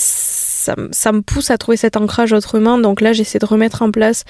ça, 0.92 1.12
me 1.12 1.22
pousse 1.22 1.52
à 1.52 1.58
trouver 1.58 1.78
cet 1.78 1.98
ancrage 1.98 2.34
autrement. 2.34 2.78
Donc 2.78 3.02
là, 3.02 3.14
j'essaie 3.14 3.40
de 3.40 3.46
remettre 3.46 3.82
en 3.82 3.92
place 3.92 4.24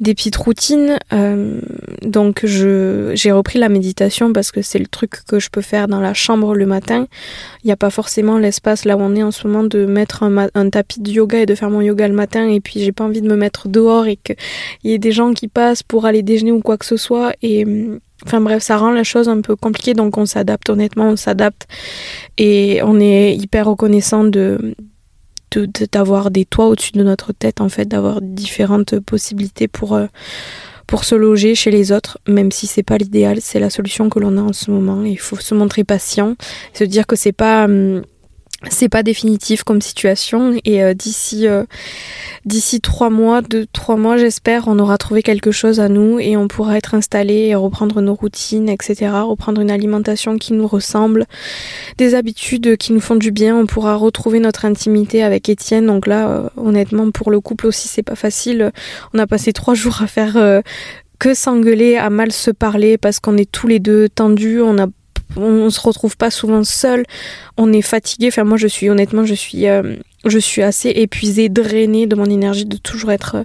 des 0.00 0.14
petites 0.14 0.36
routines. 0.36 0.98
Euh, 1.12 1.60
donc 2.02 2.44
j'ai 2.44 3.32
repris 3.32 3.58
la 3.58 3.68
méditation 3.68 4.32
parce 4.32 4.50
que 4.50 4.62
c'est 4.62 4.78
le 4.78 4.86
truc 4.86 5.24
que 5.26 5.38
je 5.38 5.48
peux 5.50 5.60
faire 5.60 5.88
dans 5.88 6.00
la 6.00 6.14
chambre 6.14 6.54
le 6.54 6.66
matin. 6.66 7.06
Il 7.62 7.66
n'y 7.66 7.72
a 7.72 7.76
pas 7.76 7.90
forcément 7.90 8.38
l'espace 8.38 8.84
là 8.84 8.96
où 8.96 9.00
on 9.00 9.14
est 9.14 9.22
en 9.22 9.30
ce 9.30 9.46
moment 9.46 9.64
de 9.64 9.86
mettre 9.86 10.22
un, 10.22 10.48
un, 10.54 10.70
tapis 10.70 11.00
de 11.00 11.10
yoga 11.10 11.40
et 11.40 11.46
de 11.46 11.54
faire 11.54 11.70
mon 11.70 11.80
yoga 11.80 12.08
le 12.08 12.14
matin. 12.14 12.48
Et 12.48 12.60
puis 12.60 12.80
j'ai 12.80 12.92
pas 12.92 13.04
envie 13.04 13.22
de 13.22 13.28
me 13.28 13.36
mettre 13.36 13.68
dehors 13.68 14.06
et 14.06 14.16
qu'il 14.16 14.36
y 14.84 14.92
ait 14.92 14.98
des 14.98 15.12
gens 15.12 15.32
qui 15.32 15.48
passent 15.48 15.82
pour 15.82 16.06
aller 16.06 16.22
déjeuner 16.22 16.52
ou 16.52 16.60
quoi 16.60 16.76
que 16.76 16.86
ce 16.86 16.96
soit. 16.96 17.32
Et 17.42 17.66
Enfin 18.24 18.40
bref, 18.40 18.62
ça 18.62 18.78
rend 18.78 18.92
la 18.92 19.04
chose 19.04 19.28
un 19.28 19.40
peu 19.42 19.56
compliquée, 19.56 19.92
donc 19.92 20.16
on 20.16 20.24
s'adapte, 20.24 20.70
honnêtement, 20.70 21.10
on 21.10 21.16
s'adapte. 21.16 21.66
Et 22.38 22.80
on 22.82 22.98
est 22.98 23.36
hyper 23.36 23.66
reconnaissant 23.66 24.24
de, 24.24 24.74
d'avoir 25.60 26.30
des 26.30 26.44
toits 26.44 26.66
au-dessus 26.66 26.92
de 26.92 27.02
notre 27.02 27.32
tête, 27.32 27.60
en 27.60 27.68
fait, 27.68 27.86
d'avoir 27.86 28.20
différentes 28.20 28.98
possibilités 29.00 29.68
pour, 29.68 29.94
euh, 29.94 30.06
pour 30.86 31.04
se 31.04 31.14
loger 31.14 31.54
chez 31.54 31.70
les 31.70 31.92
autres, 31.92 32.18
même 32.28 32.52
si 32.52 32.66
c'est 32.66 32.82
pas 32.82 32.98
l'idéal, 32.98 33.38
c'est 33.40 33.58
la 33.58 33.70
solution 33.70 34.08
que 34.08 34.18
l'on 34.18 34.36
a 34.36 34.42
en 34.42 34.52
ce 34.52 34.70
moment. 34.70 35.04
Il 35.04 35.18
faut 35.18 35.36
se 35.36 35.54
montrer 35.54 35.84
patient, 35.84 36.36
se 36.72 36.84
dire 36.84 37.06
que 37.06 37.16
c'est 37.16 37.32
pas. 37.32 37.64
Hum, 37.64 38.02
c'est 38.70 38.88
pas 38.88 39.02
définitif 39.02 39.64
comme 39.64 39.82
situation. 39.82 40.54
Et 40.64 40.82
euh, 40.82 40.94
d'ici 40.94 41.46
euh, 41.46 41.64
d'ici 42.44 42.80
trois 42.80 43.10
mois 43.10 43.42
deux 43.42 43.66
trois 43.72 43.96
mois 43.96 44.16
j'espère 44.16 44.68
on 44.68 44.78
aura 44.78 44.98
trouvé 44.98 45.22
quelque 45.22 45.50
chose 45.50 45.78
à 45.78 45.88
nous 45.88 46.18
et 46.18 46.36
on 46.36 46.48
pourra 46.48 46.76
être 46.76 46.94
installé 46.94 47.34
et 47.34 47.54
reprendre 47.54 48.00
nos 48.00 48.14
routines 48.14 48.68
etc 48.68 49.10
reprendre 49.22 49.60
une 49.60 49.70
alimentation 49.70 50.38
qui 50.38 50.52
nous 50.52 50.66
ressemble 50.66 51.26
des 51.98 52.14
habitudes 52.14 52.76
qui 52.76 52.92
nous 52.92 53.00
font 53.00 53.16
du 53.16 53.30
bien. 53.30 53.56
On 53.56 53.66
pourra 53.66 53.96
retrouver 53.96 54.40
notre 54.40 54.64
intimité 54.64 55.22
avec 55.22 55.48
Étienne. 55.48 55.86
Donc 55.86 56.06
là 56.06 56.28
euh, 56.28 56.48
honnêtement 56.56 57.10
pour 57.10 57.30
le 57.30 57.40
couple 57.40 57.66
aussi 57.66 57.88
c'est 57.88 58.02
pas 58.02 58.16
facile. 58.16 58.72
On 59.12 59.18
a 59.18 59.26
passé 59.26 59.52
trois 59.52 59.74
jours 59.86 60.02
à 60.02 60.06
faire 60.06 60.62
que 61.18 61.34
s'engueuler 61.34 61.96
à 61.96 62.10
mal 62.10 62.32
se 62.32 62.50
parler 62.50 62.98
parce 62.98 63.20
qu'on 63.20 63.36
est 63.36 63.50
tous 63.50 63.66
les 63.66 63.80
deux 63.80 64.08
tendus. 64.08 64.60
On 64.60 64.78
a 64.78 64.86
on, 65.36 65.70
se 65.70 65.80
retrouve 65.80 66.16
pas 66.16 66.30
souvent 66.30 66.64
seul, 66.64 67.04
on 67.56 67.72
est 67.72 67.82
fatigué. 67.82 68.28
Enfin, 68.28 68.44
moi, 68.44 68.56
je 68.56 68.66
suis 68.66 68.88
honnêtement, 68.88 69.24
je 69.24 69.34
suis, 69.34 69.66
euh, 69.66 69.96
je 70.24 70.38
suis 70.38 70.62
assez 70.62 70.90
épuisée, 70.90 71.48
drainée 71.48 72.06
de 72.06 72.16
mon 72.16 72.26
énergie, 72.26 72.64
de 72.64 72.76
toujours 72.76 73.12
être 73.12 73.36
euh, 73.36 73.44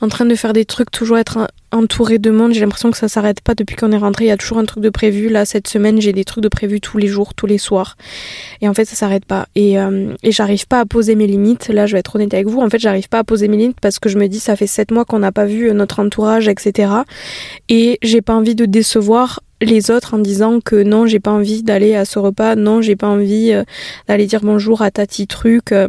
en 0.00 0.08
train 0.08 0.24
de 0.24 0.34
faire 0.34 0.52
des 0.52 0.64
trucs, 0.64 0.90
toujours 0.90 1.18
être 1.18 1.48
entourée 1.72 2.18
de 2.18 2.30
monde. 2.30 2.52
J'ai 2.52 2.60
l'impression 2.60 2.90
que 2.90 2.96
ça 2.96 3.08
s'arrête 3.08 3.40
pas 3.40 3.54
depuis 3.54 3.76
qu'on 3.76 3.92
est 3.92 3.98
rentré. 3.98 4.26
Il 4.26 4.28
y 4.28 4.32
a 4.32 4.36
toujours 4.36 4.58
un 4.58 4.64
truc 4.64 4.82
de 4.82 4.90
prévu. 4.90 5.28
Là, 5.28 5.44
cette 5.44 5.68
semaine, 5.68 6.00
j'ai 6.00 6.12
des 6.12 6.24
trucs 6.24 6.42
de 6.42 6.48
prévu 6.48 6.80
tous 6.80 6.98
les 6.98 7.06
jours, 7.06 7.34
tous 7.34 7.46
les 7.46 7.58
soirs. 7.58 7.96
Et 8.60 8.68
en 8.68 8.74
fait, 8.74 8.84
ça 8.84 8.94
s'arrête 8.94 9.24
pas. 9.24 9.46
Et, 9.54 9.78
euh, 9.78 10.14
et 10.22 10.32
j'arrive 10.32 10.66
pas 10.66 10.80
à 10.80 10.86
poser 10.86 11.14
mes 11.14 11.26
limites. 11.26 11.68
Là, 11.68 11.86
je 11.86 11.92
vais 11.92 12.00
être 12.00 12.14
honnête 12.16 12.34
avec 12.34 12.46
vous. 12.46 12.60
En 12.60 12.70
fait, 12.70 12.78
j'arrive 12.78 13.08
pas 13.08 13.18
à 13.18 13.24
poser 13.24 13.48
mes 13.48 13.56
limites 13.56 13.80
parce 13.80 13.98
que 13.98 14.08
je 14.08 14.18
me 14.18 14.28
dis, 14.28 14.40
ça 14.40 14.56
fait 14.56 14.66
sept 14.66 14.90
mois 14.90 15.04
qu'on 15.04 15.18
n'a 15.18 15.32
pas 15.32 15.46
vu 15.46 15.72
notre 15.72 16.00
entourage, 16.00 16.48
etc. 16.48 16.90
Et 17.68 17.98
j'ai 18.02 18.22
pas 18.22 18.34
envie 18.34 18.54
de 18.54 18.66
décevoir 18.66 19.40
les 19.60 19.90
autres 19.90 20.14
en 20.14 20.18
disant 20.18 20.60
que 20.60 20.82
non, 20.82 21.06
j'ai 21.06 21.20
pas 21.20 21.30
envie 21.30 21.62
d'aller 21.62 21.94
à 21.94 22.04
ce 22.04 22.18
repas, 22.18 22.56
non, 22.56 22.82
j'ai 22.82 22.96
pas 22.96 23.08
envie 23.08 23.52
euh, 23.52 23.64
d'aller 24.08 24.26
dire 24.26 24.40
bonjour 24.42 24.82
à 24.82 24.90
tati 24.90 25.26
truc, 25.26 25.72
euh, 25.72 25.88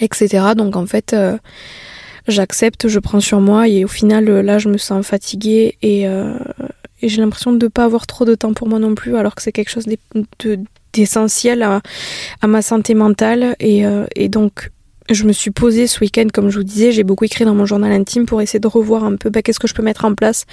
etc. 0.00 0.54
Donc 0.56 0.76
en 0.76 0.86
fait, 0.86 1.12
euh, 1.12 1.36
j'accepte, 2.28 2.88
je 2.88 2.98
prends 2.98 3.20
sur 3.20 3.40
moi 3.40 3.68
et 3.68 3.84
au 3.84 3.88
final, 3.88 4.26
là, 4.26 4.58
je 4.58 4.68
me 4.68 4.78
sens 4.78 5.06
fatiguée 5.06 5.76
et, 5.82 6.06
j'ai 7.00 7.20
l'impression 7.20 7.52
de 7.52 7.64
ne 7.64 7.68
pas 7.68 7.84
avoir 7.84 8.08
trop 8.08 8.24
de 8.24 8.34
temps 8.34 8.52
pour 8.54 8.68
moi 8.68 8.80
non 8.80 8.96
plus, 8.96 9.16
alors 9.16 9.36
que 9.36 9.42
c'est 9.42 9.52
quelque 9.52 9.70
chose 9.70 9.86
d'essentiel 10.92 11.62
à, 11.62 11.80
ma 12.44 12.60
santé 12.60 12.94
mentale 12.94 13.54
et 13.60 14.28
donc 14.28 14.70
je 15.10 15.24
me 15.24 15.32
suis 15.32 15.50
posée 15.50 15.86
ce 15.86 16.00
week-end, 16.00 16.26
comme 16.32 16.50
je 16.50 16.58
vous 16.58 16.64
disais, 16.64 16.92
j'ai 16.92 17.04
beaucoup 17.04 17.24
écrit 17.24 17.44
dans 17.44 17.54
mon 17.54 17.66
journal 17.66 17.92
intime 17.92 18.26
pour 18.26 18.42
essayer 18.42 18.60
de 18.60 18.66
revoir 18.66 19.04
un 19.04 19.16
peu 19.16 19.30
bah, 19.30 19.42
qu'est-ce 19.42 19.58
que 19.58 19.68
je 19.68 19.74
peux 19.74 19.82
mettre 19.82 20.04
en 20.04 20.14
place 20.14 20.44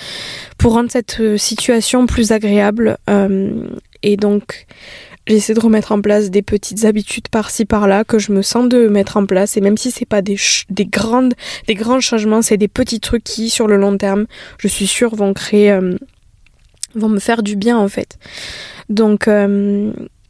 pour 0.58 0.74
rendre 0.74 0.92
cette 0.92 1.20
euh, 1.20 1.38
situation 1.38 2.06
plus 2.06 2.32
agréable. 2.32 2.98
Euh, 3.10 3.68
et 4.04 4.18
donc, 4.18 4.66
j'ai 5.28 5.36
essayé 5.36 5.56
de 5.56 5.60
remettre 5.60 5.92
en 5.92 6.02
place 6.02 6.30
des 6.30 6.42
petites 6.42 6.86
habitudes 6.86 7.28
par-ci 7.28 7.66
par-là 7.66 8.04
que 8.04 8.20
je 8.20 8.32
me 8.32 8.42
sens 8.42 8.70
de 8.70 8.88
mettre 8.88 9.18
en 9.18 9.26
place. 9.26 9.58
Et 9.58 9.62
même 9.62 9.78
si 9.78 9.92
c'est 9.92 10.06
pas 10.06 10.22
des, 10.22 10.38
des, 10.70 10.86
grandes, 10.86 11.34
des 11.68 11.76
grands 11.76 12.00
changements, 12.00 12.42
c'est 12.42 12.58
des 12.58 12.68
petits 12.68 13.00
trucs 13.00 13.24
qui, 13.24 13.50
sur 13.50 13.68
le 13.68 13.78
long 13.78 13.98
terme, 13.98 14.26
je 14.60 14.68
suis 14.68 14.88
sûre, 14.88 15.16
vont 15.16 15.34
créer, 15.34 15.72
euh, 15.72 15.96
vont 16.94 17.10
me 17.10 17.20
faire 17.20 17.44
du 17.44 17.56
bien 17.56 17.78
en 17.78 17.88
fait. 17.88 18.18
Donc, 18.88 19.28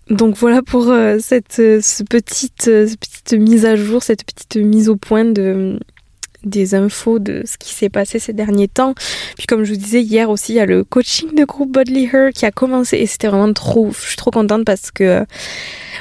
donc 0.09 0.35
voilà 0.37 0.61
pour 0.61 0.89
euh, 0.89 1.17
cette, 1.19 1.59
euh, 1.59 1.81
petite, 2.09 2.67
euh, 2.67 2.87
petite 2.87 3.33
mise 3.33 3.65
à 3.65 3.75
jour, 3.75 4.03
cette 4.03 4.23
petite 4.23 4.57
mise 4.57 4.87
au 4.87 4.95
point 4.97 5.25
de, 5.25 5.79
des 6.45 6.75
infos 6.75 7.19
de 7.19 7.43
ce 7.45 7.57
qui 7.57 7.73
s'est 7.73 7.89
passé 7.89 8.19
ces 8.19 8.33
derniers 8.33 8.67
temps. 8.67 8.93
Puis 9.37 9.47
comme 9.47 9.63
je 9.63 9.73
vous 9.73 9.79
disais 9.79 10.01
hier 10.01 10.29
aussi, 10.29 10.53
il 10.53 10.55
y 10.55 10.59
a 10.59 10.65
le 10.65 10.83
coaching 10.83 11.35
de 11.35 11.45
groupe 11.45 11.71
Bodley 11.71 12.09
Her 12.11 12.31
qui 12.33 12.45
a 12.45 12.51
commencé 12.51 12.97
et 12.97 13.05
c'était 13.05 13.27
vraiment 13.27 13.53
trop, 13.53 13.91
je 13.91 14.07
suis 14.07 14.17
trop 14.17 14.31
contente 14.31 14.65
parce 14.65 14.91
que 14.91 15.25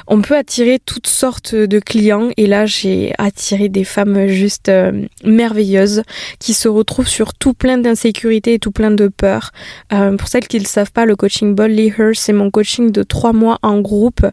on 0.06 0.20
peut 0.20 0.36
attirer 0.36 0.78
toutes 0.84 1.06
sortes 1.06 1.54
de 1.54 1.78
clients 1.78 2.28
et 2.36 2.46
là 2.46 2.66
j'ai 2.66 3.12
attiré 3.18 3.68
des 3.68 3.84
femmes 3.84 4.26
juste 4.26 4.68
euh, 4.68 5.06
merveilleuses 5.24 6.02
qui 6.38 6.52
se 6.54 6.68
retrouvent 6.68 7.08
sur 7.08 7.34
tout 7.34 7.54
plein 7.54 7.78
d'insécurité 7.78 8.54
et 8.54 8.58
tout 8.58 8.72
plein 8.72 8.90
de 8.90 9.08
peur. 9.08 9.50
Euh, 9.92 10.16
pour 10.16 10.28
celles 10.28 10.46
qui 10.48 10.60
ne 10.60 10.66
savent 10.66 10.92
pas, 10.92 11.06
le 11.06 11.16
coaching 11.16 11.54
Bodley 11.54 11.92
Her, 11.96 12.10
c'est 12.14 12.32
mon 12.32 12.50
coaching 12.50 12.90
de 12.90 13.02
trois 13.02 13.32
mois 13.32 13.58
en 13.62 13.80
groupe 13.80 14.26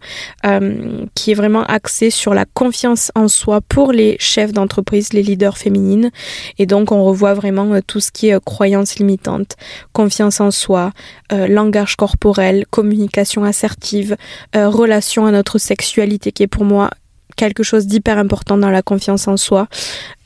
euh, 0.46 1.06
qui 1.15 1.32
est 1.32 1.36
vraiment 1.36 1.63
axé 1.63 2.10
sur 2.10 2.34
la 2.34 2.46
confiance 2.46 3.12
en 3.15 3.27
soi 3.27 3.62
pour 3.62 3.91
les 3.91 4.18
chefs 4.20 4.51
d'entreprise, 4.51 5.13
les 5.13 5.24
leaders 5.24 5.58
féminines. 5.58 6.00
Et 6.58 6.65
donc 6.65 6.91
on 6.91 7.03
revoit 7.03 7.34
vraiment 7.34 7.79
tout 7.86 8.00
ce 8.00 8.12
qui 8.12 8.29
est 8.29 8.43
croyance 8.43 8.96
limitante, 8.96 9.55
confiance 9.93 10.39
en 10.39 10.51
soi, 10.51 10.91
langage 11.31 11.96
corporel, 11.96 12.65
communication 12.70 13.43
assertive, 13.43 14.15
relation 14.53 15.25
à 15.25 15.31
notre 15.31 15.58
sexualité 15.58 16.31
qui 16.31 16.43
est 16.43 16.48
pour 16.48 16.65
moi 16.65 16.89
quelque 17.36 17.63
chose 17.63 17.88
d'hyper 17.88 18.17
important 18.17 18.58
dans 18.58 18.70
la 18.70 18.81
confiance 18.81 19.27
en 19.27 19.38
soi. 19.38 19.67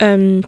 Euh, 0.02 0.40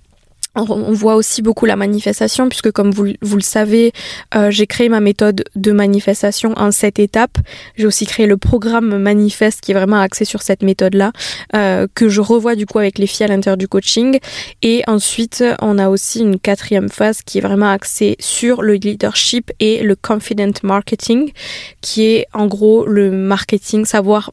on 0.69 0.93
voit 0.93 1.15
aussi 1.15 1.43
beaucoup 1.43 1.67
la 1.67 1.77
manifestation 1.77 2.49
puisque 2.49 2.71
comme 2.71 2.91
vous, 2.91 3.09
vous 3.23 3.37
le 3.37 3.43
savez, 3.43 3.93
euh, 4.35 4.50
j'ai 4.50 4.67
créé 4.67 4.88
ma 4.88 5.00
méthode 5.00 5.45
de 5.55 5.73
manifestation 5.73 6.53
en 6.57 6.71
sept 6.71 6.99
étapes. 6.99 7.38
J'ai 7.77 7.87
aussi 7.87 8.07
créé 8.07 8.27
le 8.27 8.37
programme 8.37 8.99
Manifeste 8.99 9.61
qui 9.61 9.73
est 9.73 9.75
vraiment 9.75 10.00
axé 10.00 10.25
sur 10.25 10.43
cette 10.43 10.62
méthode-là, 10.62 11.12
euh, 11.55 11.87
que 11.95 12.09
je 12.09 12.21
revois 12.21 12.55
du 12.55 12.67
coup 12.67 12.79
avec 12.79 12.99
les 12.99 13.07
filles 13.07 13.25
à 13.25 13.29
l'intérieur 13.29 13.57
du 13.57 13.69
coaching. 13.69 14.19
Et 14.62 14.83
ensuite, 14.87 15.45
on 15.61 15.79
a 15.79 15.88
aussi 15.88 16.21
une 16.21 16.38
quatrième 16.38 16.88
phase 16.88 17.23
qui 17.23 17.38
est 17.38 17.43
vraiment 17.43 17.71
axée 17.71 18.17
sur 18.19 18.62
le 18.62 18.75
leadership 18.75 19.50
et 19.61 19.83
le 19.83 19.97
confident 19.97 20.53
marketing, 20.62 21.33
qui 21.81 22.07
est 22.07 22.27
en 22.33 22.47
gros 22.47 22.87
le 22.87 23.11
marketing, 23.11 23.85
savoir 23.85 24.33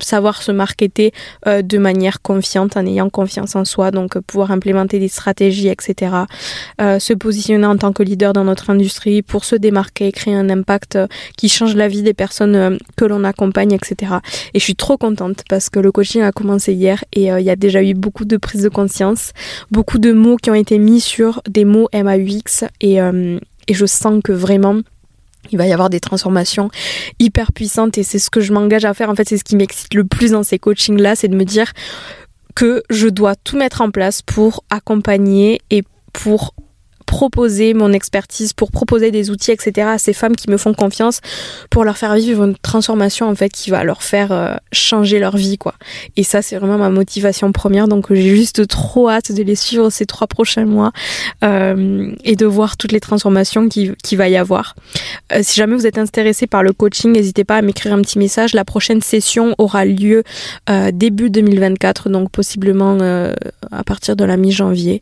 savoir 0.00 0.42
se 0.42 0.52
marketer 0.52 1.12
euh, 1.46 1.62
de 1.62 1.78
manière 1.78 2.22
confiante 2.22 2.76
en 2.76 2.86
ayant 2.86 3.10
confiance 3.10 3.56
en 3.56 3.64
soi, 3.64 3.90
donc 3.90 4.18
pouvoir 4.20 4.50
implémenter 4.50 4.98
des 4.98 5.08
stratégies 5.08 5.68
etc. 5.68 6.12
Euh, 6.80 6.98
se 6.98 7.12
positionner 7.12 7.66
en 7.66 7.76
tant 7.76 7.92
que 7.92 8.02
leader 8.02 8.32
dans 8.32 8.44
notre 8.44 8.70
industrie 8.70 9.22
pour 9.22 9.44
se 9.44 9.56
démarquer, 9.56 10.12
créer 10.12 10.34
un 10.34 10.50
impact 10.50 10.96
euh, 10.96 11.06
qui 11.36 11.48
change 11.48 11.74
la 11.74 11.88
vie 11.88 12.02
des 12.02 12.14
personnes 12.14 12.56
euh, 12.56 12.76
que 12.96 13.04
l'on 13.04 13.24
accompagne, 13.24 13.72
etc. 13.72 14.14
Et 14.54 14.58
je 14.58 14.64
suis 14.64 14.76
trop 14.76 14.96
contente 14.96 15.44
parce 15.48 15.70
que 15.70 15.78
le 15.78 15.92
coaching 15.92 16.22
a 16.22 16.32
commencé 16.32 16.72
hier 16.72 17.04
et 17.12 17.26
il 17.26 17.44
y 17.44 17.50
a 17.50 17.56
déjà 17.56 17.82
eu 17.82 17.94
beaucoup 17.94 18.24
de 18.24 18.36
prises 18.36 18.62
de 18.62 18.68
conscience, 18.68 19.32
beaucoup 19.70 19.98
de 19.98 20.12
mots 20.12 20.36
qui 20.36 20.50
ont 20.50 20.54
été 20.54 20.78
mis 20.78 21.00
sur 21.00 21.42
des 21.48 21.64
mots 21.64 21.88
MAUX 21.92 22.64
et, 22.80 22.96
et 22.96 23.74
je 23.74 23.86
sens 23.86 24.20
que 24.22 24.32
vraiment 24.32 24.80
il 25.50 25.58
va 25.58 25.66
y 25.66 25.72
avoir 25.72 25.90
des 25.90 26.00
transformations 26.00 26.70
hyper 27.18 27.52
puissantes 27.52 27.98
et 27.98 28.02
c'est 28.02 28.18
ce 28.18 28.30
que 28.30 28.40
je 28.40 28.52
m'engage 28.52 28.84
à 28.84 28.94
faire. 28.94 29.10
En 29.10 29.14
fait, 29.14 29.28
c'est 29.28 29.38
ce 29.38 29.44
qui 29.44 29.56
m'excite 29.56 29.94
le 29.94 30.04
plus 30.04 30.32
dans 30.32 30.42
ces 30.42 30.58
coachings-là, 30.58 31.16
c'est 31.16 31.28
de 31.28 31.36
me 31.36 31.44
dire 31.44 31.72
que 32.54 32.82
je 32.90 33.08
dois 33.08 33.34
tout 33.34 33.56
mettre 33.56 33.80
en 33.80 33.90
place 33.90 34.22
pour 34.22 34.64
accompagner 34.70 35.60
et 35.70 35.82
pour 36.12 36.54
proposer 37.14 37.74
mon 37.74 37.92
expertise, 37.92 38.52
pour 38.52 38.72
proposer 38.72 39.12
des 39.12 39.30
outils, 39.30 39.52
etc. 39.52 39.86
à 39.86 39.98
ces 39.98 40.12
femmes 40.12 40.34
qui 40.34 40.50
me 40.50 40.56
font 40.56 40.74
confiance 40.74 41.20
pour 41.70 41.84
leur 41.84 41.96
faire 41.96 42.16
vivre 42.16 42.42
une 42.42 42.56
transformation 42.56 43.28
en 43.28 43.36
fait 43.36 43.50
qui 43.50 43.70
va 43.70 43.84
leur 43.84 44.02
faire 44.02 44.32
euh, 44.32 44.56
changer 44.72 45.20
leur 45.20 45.36
vie 45.36 45.56
quoi. 45.56 45.74
Et 46.16 46.24
ça 46.24 46.42
c'est 46.42 46.56
vraiment 46.56 46.76
ma 46.76 46.90
motivation 46.90 47.52
première 47.52 47.86
donc 47.86 48.12
j'ai 48.12 48.34
juste 48.34 48.66
trop 48.66 49.08
hâte 49.08 49.30
de 49.30 49.44
les 49.44 49.54
suivre 49.54 49.90
ces 49.90 50.06
trois 50.06 50.26
prochains 50.26 50.64
mois 50.64 50.90
euh, 51.44 52.10
et 52.24 52.34
de 52.34 52.46
voir 52.46 52.76
toutes 52.76 52.90
les 52.90 52.98
transformations 52.98 53.68
qui, 53.68 53.92
qui 54.02 54.16
va 54.16 54.28
y 54.28 54.36
avoir. 54.36 54.74
Euh, 55.32 55.38
si 55.40 55.54
jamais 55.54 55.76
vous 55.76 55.86
êtes 55.86 55.98
intéressé 55.98 56.48
par 56.48 56.64
le 56.64 56.72
coaching, 56.72 57.12
n'hésitez 57.12 57.44
pas 57.44 57.58
à 57.58 57.62
m'écrire 57.62 57.92
un 57.92 58.02
petit 58.02 58.18
message. 58.18 58.54
La 58.54 58.64
prochaine 58.64 59.02
session 59.02 59.54
aura 59.58 59.84
lieu 59.84 60.24
début 60.92 61.30
2024 61.30 62.08
donc 62.08 62.32
possiblement 62.32 62.98
à 63.70 63.84
partir 63.84 64.16
de 64.16 64.24
la 64.24 64.36
mi-janvier. 64.36 65.00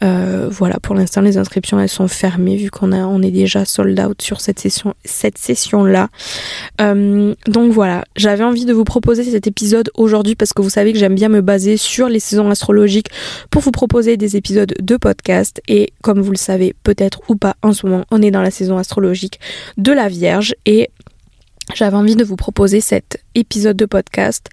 voilà 0.00 0.80
pour 0.80 0.94
l'instant 0.94 1.20
les 1.20 1.36
inscriptions 1.36 1.49
elles 1.54 1.88
sont 1.88 2.08
fermées 2.08 2.56
vu 2.56 2.70
qu'on 2.70 2.92
a 2.92 2.98
on 2.98 3.22
est 3.22 3.30
déjà 3.30 3.64
sold 3.64 3.98
out 4.00 4.20
sur 4.22 4.40
cette 4.40 4.58
session 4.58 4.94
cette 5.04 5.38
session 5.38 5.84
là. 5.84 6.08
Euh, 6.80 7.34
donc 7.46 7.72
voilà, 7.72 8.04
j'avais 8.16 8.44
envie 8.44 8.64
de 8.64 8.72
vous 8.72 8.84
proposer 8.84 9.24
cet 9.24 9.46
épisode 9.46 9.90
aujourd'hui 9.94 10.34
parce 10.34 10.52
que 10.52 10.62
vous 10.62 10.70
savez 10.70 10.92
que 10.92 10.98
j'aime 10.98 11.14
bien 11.14 11.28
me 11.28 11.40
baser 11.40 11.76
sur 11.76 12.08
les 12.08 12.20
saisons 12.20 12.50
astrologiques 12.50 13.08
pour 13.50 13.62
vous 13.62 13.70
proposer 13.70 14.16
des 14.16 14.36
épisodes 14.36 14.74
de 14.80 14.96
podcast 14.96 15.60
et 15.68 15.92
comme 16.02 16.20
vous 16.20 16.32
le 16.32 16.36
savez 16.36 16.74
peut-être 16.82 17.20
ou 17.28 17.36
pas 17.36 17.56
en 17.62 17.72
ce 17.72 17.86
moment 17.86 18.04
on 18.10 18.22
est 18.22 18.30
dans 18.30 18.42
la 18.42 18.50
saison 18.50 18.78
astrologique 18.78 19.40
de 19.76 19.92
la 19.92 20.08
Vierge 20.08 20.54
et 20.66 20.90
j'avais 21.74 21.96
envie 21.96 22.16
de 22.16 22.24
vous 22.24 22.36
proposer 22.36 22.80
cet 22.80 23.22
épisode 23.34 23.76
de 23.76 23.86
podcast 23.86 24.48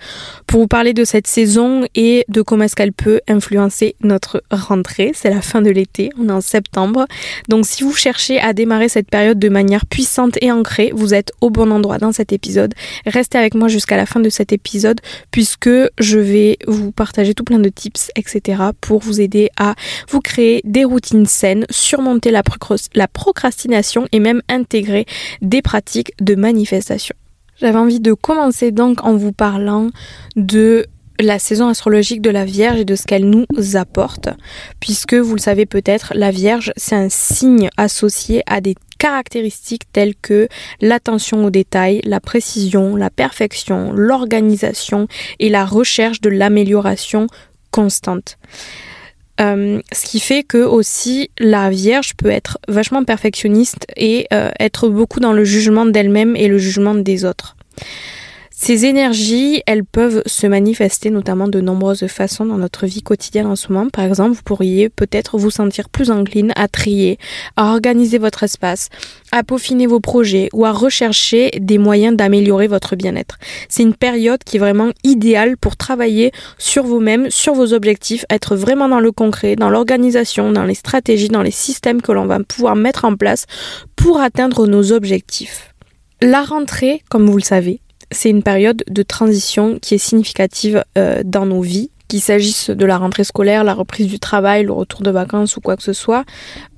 pour 0.45 0.61
vous 0.61 0.67
parler 0.67 0.93
de 0.93 1.03
cette 1.03 1.27
saison 1.27 1.85
et 1.95 2.25
de 2.27 2.41
comment 2.41 2.65
est-ce 2.65 2.75
qu'elle 2.75 2.93
peut 2.93 3.21
influencer 3.27 3.95
notre 4.01 4.43
rentrée. 4.51 5.11
C'est 5.13 5.29
la 5.29 5.41
fin 5.41 5.61
de 5.61 5.69
l'été, 5.69 6.09
on 6.19 6.29
est 6.29 6.31
en 6.31 6.41
septembre. 6.41 7.05
Donc 7.49 7.65
si 7.65 7.83
vous 7.83 7.93
cherchez 7.93 8.39
à 8.39 8.53
démarrer 8.53 8.89
cette 8.89 9.09
période 9.09 9.39
de 9.39 9.49
manière 9.49 9.85
puissante 9.85 10.37
et 10.41 10.51
ancrée, 10.51 10.91
vous 10.93 11.13
êtes 11.13 11.31
au 11.41 11.49
bon 11.49 11.71
endroit 11.71 11.97
dans 11.97 12.11
cet 12.11 12.33
épisode. 12.33 12.73
Restez 13.05 13.37
avec 13.37 13.55
moi 13.55 13.67
jusqu'à 13.67 13.97
la 13.97 14.05
fin 14.05 14.19
de 14.19 14.29
cet 14.29 14.51
épisode 14.51 14.99
puisque 15.31 15.69
je 15.99 16.19
vais 16.19 16.57
vous 16.67 16.91
partager 16.91 17.33
tout 17.33 17.43
plein 17.43 17.59
de 17.59 17.69
tips, 17.69 18.11
etc. 18.15 18.61
pour 18.81 18.99
vous 18.99 19.21
aider 19.21 19.49
à 19.57 19.75
vous 20.09 20.21
créer 20.21 20.61
des 20.63 20.83
routines 20.83 21.25
saines, 21.25 21.65
surmonter 21.69 22.31
la, 22.31 22.43
la 22.93 23.07
procrastination 23.07 24.07
et 24.11 24.19
même 24.19 24.41
intégrer 24.49 25.05
des 25.41 25.61
pratiques 25.61 26.13
de 26.19 26.35
manifestation. 26.35 27.15
J'avais 27.59 27.77
envie 27.77 27.99
de 27.99 28.13
commencer 28.13 28.71
donc 28.71 29.03
en 29.03 29.15
vous 29.15 29.31
parlant 29.31 29.89
de 30.35 30.85
la 31.19 31.39
saison 31.39 31.67
astrologique 31.67 32.21
de 32.21 32.29
la 32.29 32.45
Vierge 32.45 32.79
et 32.79 32.85
de 32.85 32.95
ce 32.95 33.03
qu'elle 33.03 33.27
nous 33.27 33.47
apporte, 33.73 34.29
puisque 34.79 35.15
vous 35.15 35.33
le 35.33 35.41
savez 35.41 35.65
peut-être, 35.65 36.13
la 36.15 36.29
Vierge, 36.29 36.71
c'est 36.77 36.95
un 36.95 37.09
signe 37.09 37.69
associé 37.75 38.43
à 38.45 38.61
des 38.61 38.75
caractéristiques 38.99 39.91
telles 39.91 40.15
que 40.15 40.47
l'attention 40.81 41.45
aux 41.45 41.49
détails, 41.49 42.01
la 42.03 42.19
précision, 42.19 42.95
la 42.95 43.09
perfection, 43.09 43.91
l'organisation 43.93 45.07
et 45.39 45.49
la 45.49 45.65
recherche 45.65 46.21
de 46.21 46.29
l'amélioration 46.29 47.25
constante. 47.71 48.37
Euh, 49.39 49.81
ce 49.91 50.05
qui 50.05 50.19
fait 50.19 50.43
que 50.43 50.57
aussi 50.57 51.29
la 51.37 51.69
Vierge 51.69 52.15
peut 52.15 52.29
être 52.29 52.57
vachement 52.67 53.03
perfectionniste 53.03 53.85
et 53.95 54.27
euh, 54.33 54.49
être 54.59 54.89
beaucoup 54.89 55.19
dans 55.19 55.33
le 55.33 55.43
jugement 55.43 55.85
d'elle-même 55.85 56.35
et 56.35 56.47
le 56.47 56.57
jugement 56.57 56.95
des 56.95 57.23
autres. 57.23 57.55
Ces 58.59 58.85
énergies, 58.85 59.61
elles 59.67 59.85
peuvent 59.85 60.23
se 60.25 60.47
manifester 60.47 61.11
notamment 61.11 61.47
de 61.47 61.61
nombreuses 61.61 62.07
façons 62.07 62.43
dans 62.43 62.57
notre 62.57 62.87
vie 62.87 63.03
quotidienne 63.03 63.45
en 63.45 63.55
ce 63.55 63.71
moment. 63.71 63.87
Par 63.89 64.03
exemple, 64.03 64.31
vous 64.31 64.41
pourriez 64.41 64.89
peut-être 64.89 65.37
vous 65.37 65.51
sentir 65.51 65.89
plus 65.89 66.09
encline 66.09 66.53
à 66.55 66.67
trier, 66.67 67.19
à 67.55 67.71
organiser 67.71 68.17
votre 68.17 68.41
espace, 68.41 68.89
à 69.31 69.43
peaufiner 69.43 69.85
vos 69.85 69.99
projets 69.99 70.49
ou 70.53 70.65
à 70.65 70.71
rechercher 70.71 71.51
des 71.61 71.77
moyens 71.77 72.17
d'améliorer 72.17 72.67
votre 72.67 72.95
bien-être. 72.95 73.37
C'est 73.69 73.83
une 73.83 73.93
période 73.93 74.43
qui 74.43 74.57
est 74.57 74.59
vraiment 74.59 74.89
idéale 75.03 75.55
pour 75.55 75.77
travailler 75.77 76.31
sur 76.57 76.83
vous-même, 76.83 77.29
sur 77.29 77.53
vos 77.53 77.73
objectifs, 77.73 78.25
être 78.31 78.55
vraiment 78.55 78.89
dans 78.89 78.99
le 78.99 79.11
concret, 79.11 79.55
dans 79.55 79.69
l'organisation, 79.69 80.51
dans 80.51 80.65
les 80.65 80.73
stratégies, 80.73 81.29
dans 81.29 81.43
les 81.43 81.51
systèmes 81.51 82.01
que 82.01 82.11
l'on 82.11 82.25
va 82.25 82.39
pouvoir 82.39 82.75
mettre 82.75 83.05
en 83.05 83.15
place 83.15 83.45
pour 83.95 84.19
atteindre 84.19 84.65
nos 84.65 84.91
objectifs. 84.91 85.75
La 86.23 86.41
rentrée, 86.41 87.03
comme 87.07 87.29
vous 87.29 87.37
le 87.37 87.43
savez, 87.43 87.81
c'est 88.11 88.29
une 88.29 88.43
période 88.43 88.83
de 88.87 89.03
transition 89.03 89.79
qui 89.79 89.95
est 89.95 89.99
significative 89.99 90.83
euh, 90.97 91.21
dans 91.25 91.45
nos 91.45 91.61
vies, 91.61 91.89
qu'il 92.07 92.21
s'agisse 92.21 92.69
de 92.69 92.85
la 92.85 92.97
rentrée 92.97 93.23
scolaire, 93.23 93.63
la 93.63 93.73
reprise 93.73 94.07
du 94.07 94.19
travail, 94.19 94.63
le 94.63 94.71
retour 94.71 95.01
de 95.01 95.11
vacances 95.11 95.57
ou 95.57 95.61
quoi 95.61 95.75
que 95.75 95.83
ce 95.83 95.93
soit. 95.93 96.23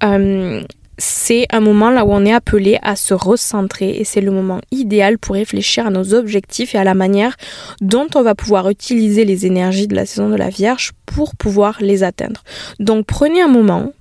Euh, 0.03 0.61
c'est 0.97 1.45
un 1.51 1.61
moment 1.61 1.89
là 1.91 2.05
où 2.05 2.11
on 2.11 2.25
est 2.25 2.33
appelé 2.33 2.77
à 2.81 2.95
se 2.95 3.13
recentrer 3.13 3.91
et 3.91 4.03
c'est 4.03 4.19
le 4.21 4.31
moment 4.31 4.59
idéal 4.71 5.17
pour 5.17 5.35
réfléchir 5.35 5.87
à 5.87 5.89
nos 5.91 6.13
objectifs 6.13 6.75
et 6.75 6.77
à 6.77 6.83
la 6.83 6.93
manière 6.93 7.37
dont 7.79 8.07
on 8.15 8.21
va 8.21 8.35
pouvoir 8.35 8.69
utiliser 8.69 9.23
les 9.23 9.45
énergies 9.45 9.87
de 9.87 9.95
la 9.95 10.05
saison 10.05 10.29
de 10.29 10.35
la 10.35 10.49
Vierge 10.49 10.91
pour 11.05 11.35
pouvoir 11.37 11.77
les 11.79 12.03
atteindre. 12.03 12.43
Donc 12.79 13.05
prenez 13.05 13.41
un 13.41 13.47
moment 13.47 13.93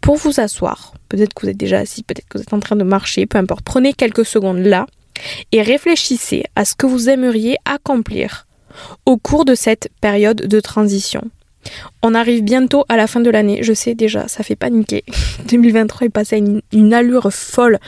pour 0.00 0.16
vous 0.16 0.40
asseoir. 0.40 0.94
Peut-être 1.08 1.32
que 1.32 1.42
vous 1.42 1.50
êtes 1.50 1.56
déjà 1.56 1.78
assis, 1.78 2.02
peut-être 2.02 2.26
que 2.28 2.38
vous 2.38 2.42
êtes 2.42 2.52
en 2.52 2.60
train 2.60 2.76
de 2.76 2.82
marcher, 2.82 3.26
peu 3.26 3.38
importe. 3.38 3.62
Prenez 3.62 3.92
quelques 3.92 4.26
secondes 4.26 4.58
là 4.58 4.86
et 5.52 5.62
réfléchissez 5.62 6.44
à 6.56 6.64
ce 6.64 6.74
que 6.74 6.86
vous 6.86 7.08
aimeriez 7.08 7.56
accomplir 7.64 8.46
au 9.06 9.16
cours 9.16 9.44
de 9.44 9.54
cette 9.54 9.90
période 10.00 10.46
de 10.46 10.60
transition. 10.60 11.22
On 12.02 12.14
arrive 12.14 12.42
bientôt 12.42 12.84
à 12.88 12.96
la 12.96 13.06
fin 13.06 13.20
de 13.20 13.30
l'année, 13.30 13.62
je 13.62 13.72
sais 13.72 13.94
déjà, 13.94 14.26
ça 14.28 14.42
fait 14.42 14.56
paniquer. 14.56 15.04
2023 15.48 16.06
est 16.06 16.10
passé 16.10 16.36
à 16.36 16.38
une, 16.38 16.94
allure 16.94 17.32
folle. 17.32 17.78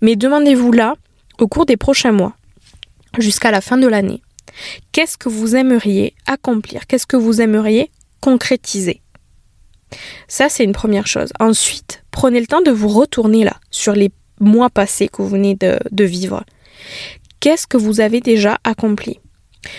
Mais 0.00 0.16
demandez-vous 0.16 0.72
là, 0.72 0.94
au 1.38 1.48
cours 1.48 1.66
des 1.66 1.76
prochains 1.76 2.12
mois, 2.12 2.34
jusqu'à 3.18 3.50
la 3.50 3.60
fin 3.60 3.76
de 3.76 3.88
l'année, 3.88 4.22
qu'est-ce 4.92 5.18
que 5.18 5.28
vous 5.28 5.56
aimeriez 5.56 6.14
accomplir? 6.26 6.86
Qu'est-ce 6.86 7.06
que 7.06 7.16
vous 7.16 7.40
aimeriez 7.40 7.90
concrétiser? 8.20 9.00
Ça, 10.28 10.48
c'est 10.48 10.64
une 10.64 10.72
première 10.72 11.06
chose. 11.06 11.32
Ensuite, 11.40 12.04
prenez 12.10 12.40
le 12.40 12.46
temps 12.46 12.62
de 12.62 12.70
vous 12.70 12.88
retourner 12.88 13.44
là, 13.44 13.56
sur 13.70 13.94
les 13.94 14.10
mois 14.40 14.70
passés 14.70 15.08
que 15.08 15.22
vous 15.22 15.28
venez 15.28 15.56
de 15.56 16.04
vivre. 16.04 16.44
Qu'est-ce 17.40 17.66
que 17.66 17.76
vous 17.76 18.00
avez 18.00 18.20
déjà 18.20 18.58
accompli? 18.64 19.20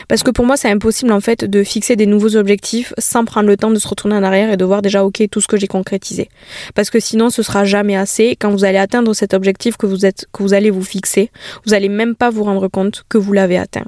Parce 0.08 0.24
que 0.24 0.32
pour 0.32 0.46
moi, 0.46 0.58
c'est 0.58 0.70
impossible 0.70 1.12
en 1.12 1.20
fait 1.20 1.46
de 1.46 1.64
fixer 1.64 1.96
des 1.96 2.06
nouveaux 2.06 2.36
objectifs 2.36 2.94
sans 2.98 3.26
prendre 3.26 3.48
le 3.48 3.58
temps 3.58 3.72
de 3.72 3.80
se 3.80 3.88
retourner 3.88 4.16
en 4.16 4.24
arrière 4.24 4.52
et 4.52 4.58
de 4.58 4.66
voir 4.66 4.82
déjà 4.82 5.04
ok 5.04 5.24
tout 5.32 5.42
ce 5.42 5.48
que 5.48 5.58
j'ai 5.58 5.68
concrétisé. 5.68 6.30
Parce 6.74 6.90
que 6.90 7.00
sinon, 7.00 7.30
ce 7.30 7.44
sera 7.44 7.66
jamais 7.66 7.96
assez. 7.96 8.36
Quand 8.40 8.52
vous 8.52 8.66
allez 8.66 8.78
atteindre 8.78 9.14
cet 9.14 9.34
objectif 9.34 9.78
que 9.78 9.86
vous 9.86 10.06
êtes, 10.06 10.26
que 10.32 10.44
vous 10.44 10.54
allez 10.54 10.70
vous 10.70 10.84
fixer, 10.84 11.32
vous 11.66 11.74
allez 11.74 11.90
même 11.90 12.16
pas 12.16 12.30
vous 12.30 12.44
rendre 12.44 12.68
compte 12.68 13.04
que 13.10 13.18
vous 13.18 13.34
l'avez 13.34 13.58
atteint. 13.58 13.86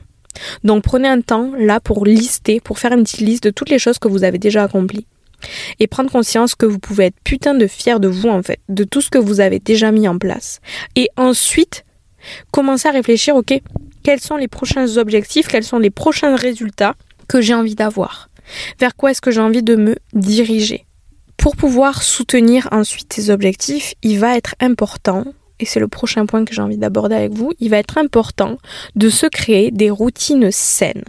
Donc 0.63 0.83
prenez 0.83 1.07
un 1.07 1.21
temps 1.21 1.51
là 1.57 1.79
pour 1.79 2.05
lister, 2.05 2.59
pour 2.59 2.79
faire 2.79 2.93
une 2.93 3.03
petite 3.03 3.21
liste 3.21 3.43
de 3.43 3.50
toutes 3.50 3.69
les 3.69 3.79
choses 3.79 4.00
que 4.00 4.07
vous 4.07 4.24
avez 4.24 4.38
déjà 4.38 4.63
accomplies. 4.63 5.07
Et 5.79 5.86
prendre 5.86 6.12
conscience 6.12 6.55
que 6.55 6.65
vous 6.65 6.79
pouvez 6.79 7.05
être 7.05 7.19
putain 7.24 7.53
de 7.53 7.67
fier 7.67 8.00
de 8.00 8.07
vous 8.07 8.29
en 8.29 8.41
fait, 8.41 8.59
de 8.69 8.83
tout 8.83 9.01
ce 9.01 9.12
que 9.12 9.19
vous 9.19 9.39
avez 9.39 9.59
déjà 9.59 9.91
mis 9.91 10.07
en 10.07 10.17
place. 10.17 10.62
Et 10.95 11.09
ensuite, 11.15 11.83
commencer 12.51 12.88
à 12.88 12.91
réfléchir, 12.91 13.36
ok, 13.36 13.60
quels 14.03 14.22
sont 14.22 14.38
les 14.38 14.48
prochains 14.48 14.98
objectifs, 14.98 15.48
quels 15.48 15.63
sont 15.63 15.79
les 15.79 15.89
prochains 15.89 16.36
résultats 16.36 16.96
que 17.27 17.41
j'ai 17.41 17.53
envie 17.53 17.75
d'avoir, 17.75 18.29
vers 18.79 18.96
quoi 18.96 19.12
est-ce 19.12 19.22
que 19.22 19.31
j'ai 19.31 19.41
envie 19.41 19.63
de 19.63 19.75
me 19.75 19.96
diriger? 20.13 20.86
Pour 21.36 21.55
pouvoir 21.55 22.01
soutenir 22.01 22.67
ensuite 22.72 23.13
ces 23.13 23.29
objectifs, 23.29 23.93
il 24.01 24.19
va 24.19 24.38
être 24.38 24.55
important, 24.60 25.25
et 25.60 25.65
c'est 25.65 25.79
le 25.79 25.88
prochain 25.88 26.25
point 26.25 26.46
que 26.46 26.53
j'ai 26.53 26.62
envie 26.62 26.77
d'aborder 26.77 27.15
avec 27.15 27.34
vous, 27.34 27.53
il 27.60 27.69
va 27.69 27.77
être 27.77 27.98
important 27.98 28.57
de 28.96 29.10
se 29.10 29.25
créer 29.25 29.72
des 29.72 29.89
routines 29.89 30.51
saines. 30.51 31.05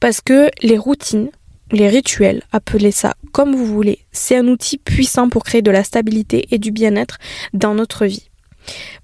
Parce 0.00 0.20
que 0.20 0.50
les 0.62 0.78
routines, 0.78 1.30
les 1.72 1.88
rituels, 1.88 2.42
appelez 2.52 2.92
ça 2.92 3.14
comme 3.32 3.54
vous 3.54 3.66
voulez, 3.66 4.00
c'est 4.12 4.36
un 4.36 4.46
outil 4.48 4.78
puissant 4.78 5.28
pour 5.28 5.44
créer 5.44 5.62
de 5.62 5.70
la 5.70 5.84
stabilité 5.84 6.46
et 6.50 6.58
du 6.58 6.70
bien-être 6.70 7.18
dans 7.52 7.74
notre 7.74 8.06
vie. 8.06 8.30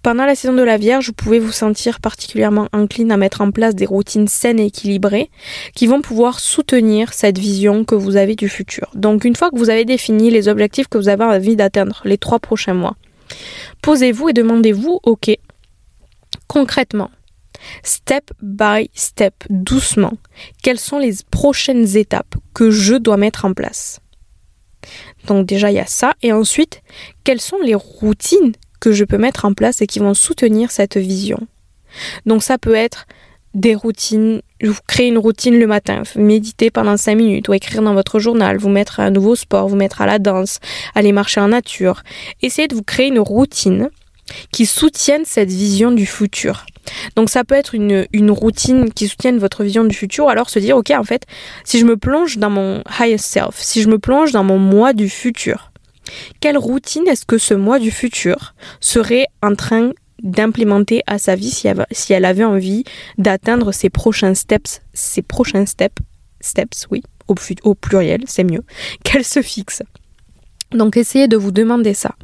Pendant 0.02 0.24
la 0.26 0.34
saison 0.34 0.52
de 0.52 0.62
la 0.62 0.78
Vierge, 0.78 1.06
vous 1.06 1.12
pouvez 1.12 1.38
vous 1.38 1.52
sentir 1.52 2.00
particulièrement 2.00 2.68
incline 2.72 3.12
à 3.12 3.16
mettre 3.16 3.40
en 3.40 3.52
place 3.52 3.76
des 3.76 3.86
routines 3.86 4.26
saines 4.26 4.58
et 4.58 4.66
équilibrées 4.66 5.30
qui 5.76 5.86
vont 5.86 6.02
pouvoir 6.02 6.40
soutenir 6.40 7.12
cette 7.12 7.38
vision 7.38 7.84
que 7.84 7.94
vous 7.94 8.16
avez 8.16 8.34
du 8.34 8.48
futur. 8.48 8.90
Donc 8.94 9.24
une 9.24 9.36
fois 9.36 9.50
que 9.50 9.56
vous 9.56 9.70
avez 9.70 9.84
défini 9.84 10.30
les 10.30 10.48
objectifs 10.48 10.88
que 10.88 10.98
vous 10.98 11.08
avez 11.08 11.22
envie 11.22 11.54
d'atteindre 11.54 12.02
les 12.04 12.18
trois 12.18 12.40
prochains 12.40 12.74
mois, 12.74 12.96
posez-vous 13.80 14.30
et 14.30 14.32
demandez-vous, 14.32 14.98
ok, 15.04 15.38
concrètement, 16.48 17.10
step 17.84 18.32
by 18.42 18.90
step, 18.94 19.34
doucement, 19.50 20.14
quelles 20.64 20.80
sont 20.80 20.98
les 20.98 21.14
prochaines 21.30 21.96
étapes 21.96 22.34
que 22.54 22.70
je 22.70 22.94
dois 22.94 23.16
mettre 23.16 23.44
en 23.44 23.54
place? 23.54 24.00
Donc 25.28 25.46
déjà 25.46 25.70
il 25.70 25.74
y 25.74 25.80
a 25.80 25.86
ça. 25.86 26.14
Et 26.22 26.32
ensuite, 26.32 26.82
quelles 27.22 27.40
sont 27.40 27.60
les 27.62 27.76
routines 27.76 28.52
que 28.82 28.92
je 28.92 29.04
peux 29.04 29.16
mettre 29.16 29.44
en 29.44 29.54
place 29.54 29.80
et 29.80 29.86
qui 29.86 30.00
vont 30.00 30.12
soutenir 30.12 30.72
cette 30.72 30.96
vision. 30.96 31.38
Donc 32.26 32.42
ça 32.42 32.58
peut 32.58 32.74
être 32.74 33.06
des 33.54 33.76
routines, 33.76 34.42
vous 34.60 34.80
créez 34.88 35.06
une 35.06 35.18
routine 35.18 35.56
le 35.56 35.68
matin, 35.68 36.02
méditer 36.16 36.70
pendant 36.70 36.96
5 36.96 37.14
minutes 37.14 37.48
ou 37.48 37.54
écrire 37.54 37.82
dans 37.82 37.94
votre 37.94 38.18
journal, 38.18 38.56
vous 38.56 38.70
mettre 38.70 38.98
à 38.98 39.04
un 39.04 39.10
nouveau 39.10 39.36
sport, 39.36 39.68
vous 39.68 39.76
mettre 39.76 40.00
à 40.00 40.06
la 40.06 40.18
danse, 40.18 40.58
aller 40.96 41.12
marcher 41.12 41.40
en 41.40 41.48
nature. 41.48 42.02
Essayez 42.42 42.66
de 42.66 42.74
vous 42.74 42.82
créer 42.82 43.06
une 43.06 43.20
routine 43.20 43.88
qui 44.50 44.66
soutienne 44.66 45.22
cette 45.26 45.50
vision 45.50 45.92
du 45.92 46.06
futur. 46.06 46.66
Donc 47.14 47.30
ça 47.30 47.44
peut 47.44 47.54
être 47.54 47.76
une, 47.76 48.06
une, 48.12 48.32
routine 48.32 48.92
qui 48.92 49.06
soutienne 49.06 49.38
votre 49.38 49.62
vision 49.62 49.84
du 49.84 49.94
futur, 49.94 50.28
alors 50.28 50.50
se 50.50 50.58
dire, 50.58 50.76
ok, 50.76 50.90
en 50.90 51.04
fait, 51.04 51.22
si 51.64 51.78
je 51.78 51.84
me 51.84 51.96
plonge 51.96 52.38
dans 52.38 52.50
mon 52.50 52.82
highest 52.98 53.26
self, 53.26 53.54
si 53.58 53.80
je 53.80 53.88
me 53.88 53.98
plonge 53.98 54.32
dans 54.32 54.42
mon 54.42 54.58
moi 54.58 54.92
du 54.92 55.08
futur, 55.08 55.71
quelle 56.40 56.58
routine 56.58 57.06
est-ce 57.08 57.26
que 57.26 57.38
ce 57.38 57.54
moi 57.54 57.78
du 57.78 57.90
futur 57.90 58.54
serait 58.80 59.26
en 59.42 59.54
train 59.54 59.92
d'implémenter 60.22 61.02
à 61.06 61.18
sa 61.18 61.34
vie 61.34 61.50
si 61.50 62.12
elle, 62.12 62.24
avait 62.24 62.44
envie 62.44 62.84
d'atteindre 63.18 63.72
ses 63.72 63.90
prochains 63.90 64.34
steps, 64.34 64.80
ses 64.94 65.22
prochains 65.22 65.66
steps, 65.66 66.02
steps, 66.40 66.86
oui, 66.90 67.02
au, 67.28 67.74
pluriel, 67.74 68.22
c'est 68.26 68.44
mieux, 68.44 68.64
qu'elle 69.04 69.24
se 69.24 69.42
fixe? 69.42 69.82
Donc 70.70 70.96
essayez 70.96 71.28
de 71.28 71.36
vous 71.36 71.52
demander 71.52 71.94
ça. 71.94 72.14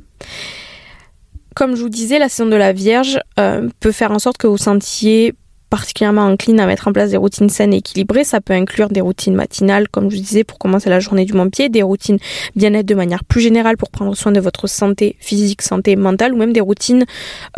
Comme 1.54 1.74
je 1.74 1.82
vous 1.82 1.88
disais, 1.88 2.18
la 2.18 2.28
saison 2.28 2.48
de 2.48 2.56
la 2.56 2.72
Vierge 2.72 3.18
euh, 3.38 3.68
peut 3.80 3.92
faire 3.92 4.12
en 4.12 4.20
sorte 4.20 4.38
que 4.38 4.46
vous 4.46 4.58
sentiez 4.58 5.34
particulièrement 5.70 6.22
encline 6.22 6.60
à 6.60 6.66
mettre 6.66 6.88
en 6.88 6.92
place 6.92 7.10
des 7.10 7.16
routines 7.16 7.48
saines 7.48 7.74
et 7.74 7.78
équilibrées. 7.78 8.24
Ça 8.24 8.40
peut 8.40 8.52
inclure 8.52 8.88
des 8.88 9.00
routines 9.00 9.34
matinales, 9.34 9.88
comme 9.88 10.10
je 10.10 10.16
disais, 10.16 10.44
pour 10.44 10.58
commencer 10.58 10.90
la 10.90 11.00
journée 11.00 11.24
du 11.24 11.32
Mont-Pied, 11.32 11.68
des 11.68 11.82
routines 11.82 12.18
bien-être 12.56 12.86
de 12.86 12.94
manière 12.94 13.24
plus 13.24 13.40
générale 13.40 13.76
pour 13.76 13.90
prendre 13.90 14.14
soin 14.16 14.32
de 14.32 14.40
votre 14.40 14.66
santé 14.66 15.16
physique, 15.20 15.62
santé 15.62 15.96
mentale, 15.96 16.32
ou 16.34 16.36
même 16.36 16.52
des 16.52 16.60
routines 16.60 17.04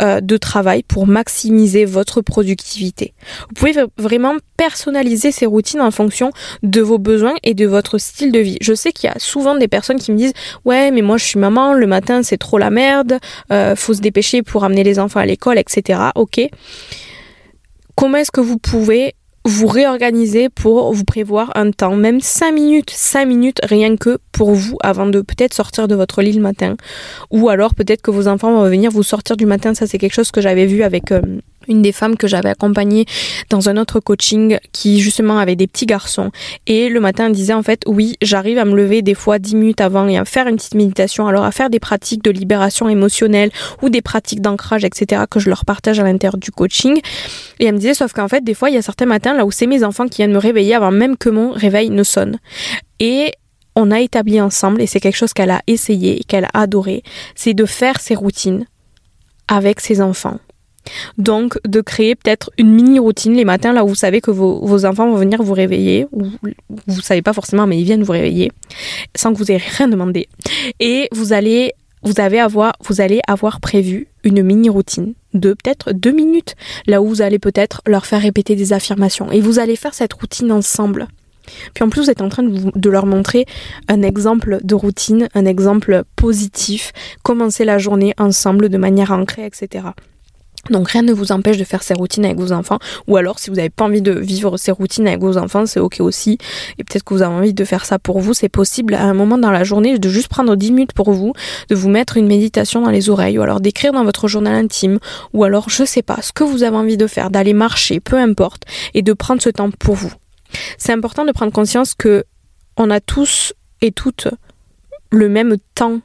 euh, 0.01 0.21
de 0.21 0.37
travail 0.37 0.83
pour 0.83 1.07
maximiser 1.07 1.85
votre 1.85 2.21
productivité. 2.21 3.13
Vous 3.49 3.55
pouvez 3.55 3.73
vraiment 3.97 4.35
personnaliser 4.57 5.31
ces 5.31 5.45
routines 5.45 5.81
en 5.81 5.91
fonction 5.91 6.31
de 6.61 6.81
vos 6.81 6.99
besoins 6.99 7.33
et 7.43 7.53
de 7.53 7.65
votre 7.65 7.97
style 7.97 8.31
de 8.31 8.39
vie. 8.39 8.57
Je 8.61 8.73
sais 8.73 8.91
qu'il 8.91 9.09
y 9.09 9.11
a 9.11 9.17
souvent 9.17 9.55
des 9.55 9.67
personnes 9.67 9.97
qui 9.97 10.11
me 10.11 10.17
disent 10.17 10.33
ouais 10.65 10.91
mais 10.91 11.01
moi 11.01 11.17
je 11.17 11.25
suis 11.25 11.39
maman, 11.39 11.73
le 11.73 11.87
matin 11.87 12.21
c'est 12.21 12.37
trop 12.37 12.59
la 12.59 12.69
merde, 12.69 13.17
euh, 13.51 13.75
faut 13.75 13.93
se 13.93 14.01
dépêcher 14.01 14.43
pour 14.43 14.63
amener 14.63 14.83
les 14.83 14.99
enfants 14.99 15.19
à 15.19 15.25
l'école, 15.25 15.57
etc. 15.57 15.99
Ok 16.15 16.47
comment 18.01 18.17
est-ce 18.17 18.31
que 18.31 18.41
vous 18.41 18.57
pouvez 18.57 19.13
vous 19.45 19.67
réorganiser 19.67 20.49
pour 20.49 20.91
vous 20.91 21.03
prévoir 21.03 21.51
un 21.53 21.69
temps, 21.69 21.95
même 21.95 22.19
5 22.19 22.51
minutes, 22.51 22.89
5 22.89 23.25
minutes 23.27 23.59
rien 23.61 23.95
que 23.95 24.17
pour 24.31 24.53
vous 24.53 24.79
avant 24.81 25.05
de 25.05 25.21
peut-être 25.21 25.53
sortir 25.53 25.87
de 25.87 25.93
votre 25.93 26.23
lit 26.23 26.33
le 26.33 26.41
matin? 26.41 26.77
Ou 27.29 27.49
alors 27.49 27.75
peut-être 27.75 28.01
que 28.01 28.09
vos 28.09 28.27
enfants 28.27 28.53
vont 28.53 28.67
venir 28.67 28.89
vous 28.89 29.03
sortir 29.03 29.37
du 29.37 29.45
matin, 29.45 29.75
ça 29.75 29.85
c'est 29.85 29.99
quelque 29.99 30.15
chose 30.15 30.31
que 30.31 30.41
j'avais 30.41 30.65
vu 30.65 30.81
avec 30.81 31.11
euh, 31.11 31.21
une 31.67 31.81
des 31.81 31.91
femmes 31.91 32.17
que 32.17 32.27
j'avais 32.27 32.49
accompagnée 32.49 33.05
dans 33.49 33.69
un 33.69 33.77
autre 33.77 33.99
coaching 33.99 34.57
qui 34.71 34.99
justement 34.99 35.39
avait 35.39 35.55
des 35.55 35.67
petits 35.67 35.85
garçons. 35.85 36.31
Et 36.67 36.89
le 36.89 36.99
matin 36.99 37.27
elle 37.27 37.33
disait 37.33 37.53
en 37.53 37.63
fait 37.63 37.83
oui 37.85 38.15
j'arrive 38.21 38.57
à 38.57 38.65
me 38.65 38.75
lever 38.75 39.01
des 39.01 39.13
fois 39.13 39.39
10 39.39 39.55
minutes 39.55 39.81
avant 39.81 40.07
et 40.07 40.17
à 40.17 40.25
faire 40.25 40.47
une 40.47 40.55
petite 40.55 40.75
méditation 40.75 41.27
alors 41.27 41.43
à 41.43 41.51
faire 41.51 41.69
des 41.69 41.79
pratiques 41.79 42.23
de 42.23 42.31
libération 42.31 42.89
émotionnelle 42.89 43.51
ou 43.81 43.89
des 43.89 44.01
pratiques 44.01 44.41
d'ancrage 44.41 44.83
etc 44.83 45.23
que 45.29 45.39
je 45.39 45.49
leur 45.49 45.65
partage 45.65 45.99
à 45.99 46.03
l'intérieur 46.03 46.37
du 46.37 46.51
coaching. 46.51 46.99
Et 47.59 47.65
elle 47.65 47.73
me 47.73 47.79
disait 47.79 47.93
sauf 47.93 48.13
qu'en 48.13 48.27
fait 48.27 48.43
des 48.43 48.53
fois 48.53 48.69
il 48.69 48.75
y 48.75 48.79
a 48.79 48.81
certains 48.81 49.05
matins 49.05 49.33
là 49.33 49.45
où 49.45 49.51
c'est 49.51 49.67
mes 49.67 49.83
enfants 49.83 50.07
qui 50.07 50.17
viennent 50.17 50.33
me 50.33 50.37
réveiller 50.37 50.75
avant 50.75 50.91
même 50.91 51.17
que 51.17 51.29
mon 51.29 51.51
réveil 51.51 51.89
ne 51.89 52.03
sonne. 52.03 52.37
Et 52.99 53.33
on 53.75 53.91
a 53.91 54.01
établi 54.01 54.41
ensemble, 54.41 54.81
et 54.81 54.87
c'est 54.87 54.99
quelque 54.99 55.15
chose 55.15 55.33
qu'elle 55.33 55.51
a 55.51 55.61
essayé 55.67 56.19
et 56.19 56.23
qu'elle 56.23 56.45
a 56.45 56.61
adoré, 56.61 57.03
c'est 57.35 57.53
de 57.53 57.65
faire 57.65 57.99
ses 57.99 58.15
routines 58.15 58.65
avec 59.47 59.79
ses 59.79 60.01
enfants. 60.01 60.39
Donc, 61.17 61.59
de 61.65 61.81
créer 61.81 62.15
peut-être 62.15 62.51
une 62.57 62.71
mini 62.71 62.99
routine 62.99 63.33
les 63.33 63.45
matins 63.45 63.73
là 63.73 63.83
où 63.83 63.89
vous 63.89 63.95
savez 63.95 64.21
que 64.21 64.31
vos, 64.31 64.85
enfants 64.85 65.09
vont 65.09 65.17
venir 65.17 65.41
vous 65.41 65.53
réveiller, 65.53 66.07
ou 66.11 66.25
vous 66.87 67.01
savez 67.01 67.21
pas 67.21 67.33
forcément, 67.33 67.67
mais 67.67 67.79
ils 67.79 67.83
viennent 67.83 68.03
vous 68.03 68.11
réveiller, 68.11 68.51
sans 69.15 69.33
que 69.33 69.37
vous 69.37 69.51
ayez 69.51 69.61
rien 69.77 69.87
demandé. 69.87 70.27
Et 70.79 71.07
vous 71.11 71.33
allez, 71.33 71.73
vous 72.03 72.19
avez 72.19 72.39
avoir, 72.39 72.73
vous 72.83 73.01
allez 73.01 73.21
avoir 73.27 73.59
prévu 73.59 74.07
une 74.23 74.43
mini 74.43 74.69
routine 74.69 75.13
de 75.33 75.53
peut-être 75.53 75.93
deux 75.93 76.11
minutes, 76.11 76.55
là 76.87 77.01
où 77.01 77.07
vous 77.07 77.21
allez 77.21 77.39
peut-être 77.39 77.81
leur 77.85 78.05
faire 78.05 78.21
répéter 78.21 78.55
des 78.55 78.73
affirmations. 78.73 79.31
Et 79.31 79.41
vous 79.41 79.59
allez 79.59 79.75
faire 79.75 79.93
cette 79.93 80.13
routine 80.13 80.51
ensemble. 80.51 81.07
Puis 81.73 81.83
en 81.83 81.89
plus, 81.89 82.03
vous 82.03 82.11
êtes 82.11 82.21
en 82.21 82.29
train 82.29 82.43
de, 82.43 82.71
de, 82.75 82.89
leur 82.89 83.05
montrer 83.05 83.45
un 83.87 84.03
exemple 84.03 84.59
de 84.63 84.75
routine, 84.75 85.27
un 85.33 85.45
exemple 85.45 86.03
positif, 86.15 86.93
commencer 87.23 87.65
la 87.65 87.77
journée 87.77 88.13
ensemble 88.17 88.69
de 88.69 88.77
manière 88.77 89.11
ancrée, 89.11 89.45
etc. 89.45 89.85
Donc 90.69 90.89
rien 90.89 91.01
ne 91.01 91.13
vous 91.13 91.31
empêche 91.31 91.57
de 91.57 91.63
faire 91.63 91.81
ces 91.81 91.93
routines 91.93 92.23
avec 92.23 92.37
vos 92.37 92.51
enfants. 92.51 92.77
Ou 93.07 93.17
alors 93.17 93.39
si 93.39 93.49
vous 93.49 93.55
n'avez 93.55 93.69
pas 93.69 93.85
envie 93.85 94.01
de 94.01 94.11
vivre 94.11 94.57
ces 94.57 94.71
routines 94.71 95.07
avec 95.07 95.19
vos 95.19 95.37
enfants, 95.37 95.65
c'est 95.65 95.79
ok 95.79 95.97
aussi. 95.99 96.37
Et 96.77 96.83
peut-être 96.83 97.03
que 97.03 97.13
vous 97.13 97.21
avez 97.21 97.33
envie 97.33 97.53
de 97.53 97.65
faire 97.65 97.85
ça 97.85 97.97
pour 97.97 98.19
vous, 98.19 98.33
c'est 98.33 98.49
possible 98.49 98.93
à 98.93 99.03
un 99.03 99.13
moment 99.13 99.37
dans 99.37 99.51
la 99.51 99.63
journée 99.63 99.97
de 99.97 100.09
juste 100.09 100.27
prendre 100.27 100.55
10 100.55 100.71
minutes 100.71 100.93
pour 100.93 101.11
vous, 101.11 101.33
de 101.69 101.75
vous 101.75 101.89
mettre 101.89 102.17
une 102.17 102.27
méditation 102.27 102.81
dans 102.81 102.91
les 102.91 103.09
oreilles, 103.09 103.39
ou 103.39 103.41
alors 103.41 103.59
d'écrire 103.59 103.91
dans 103.91 104.03
votre 104.03 104.27
journal 104.27 104.55
intime, 104.55 104.99
ou 105.33 105.43
alors 105.43 105.69
je 105.69 105.83
sais 105.83 106.03
pas, 106.03 106.21
ce 106.21 106.31
que 106.31 106.43
vous 106.43 106.63
avez 106.63 106.77
envie 106.77 106.97
de 106.97 107.07
faire, 107.07 107.31
d'aller 107.31 107.53
marcher, 107.53 107.99
peu 107.99 108.17
importe, 108.17 108.63
et 108.93 109.01
de 109.01 109.13
prendre 109.13 109.41
ce 109.41 109.49
temps 109.49 109.71
pour 109.71 109.95
vous. 109.95 110.13
C'est 110.77 110.93
important 110.93 111.25
de 111.25 111.31
prendre 111.31 111.51
conscience 111.51 111.93
que 111.95 112.23
on 112.77 112.89
a 112.89 112.99
tous 112.99 113.53
et 113.81 113.91
toutes 113.91 114.27
le 115.11 115.27
même 115.27 115.57
temps 115.75 115.99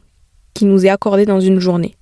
qui 0.54 0.64
nous 0.64 0.86
est 0.86 0.88
accordé 0.88 1.26
dans 1.26 1.40
une 1.40 1.60
journée. 1.60 1.96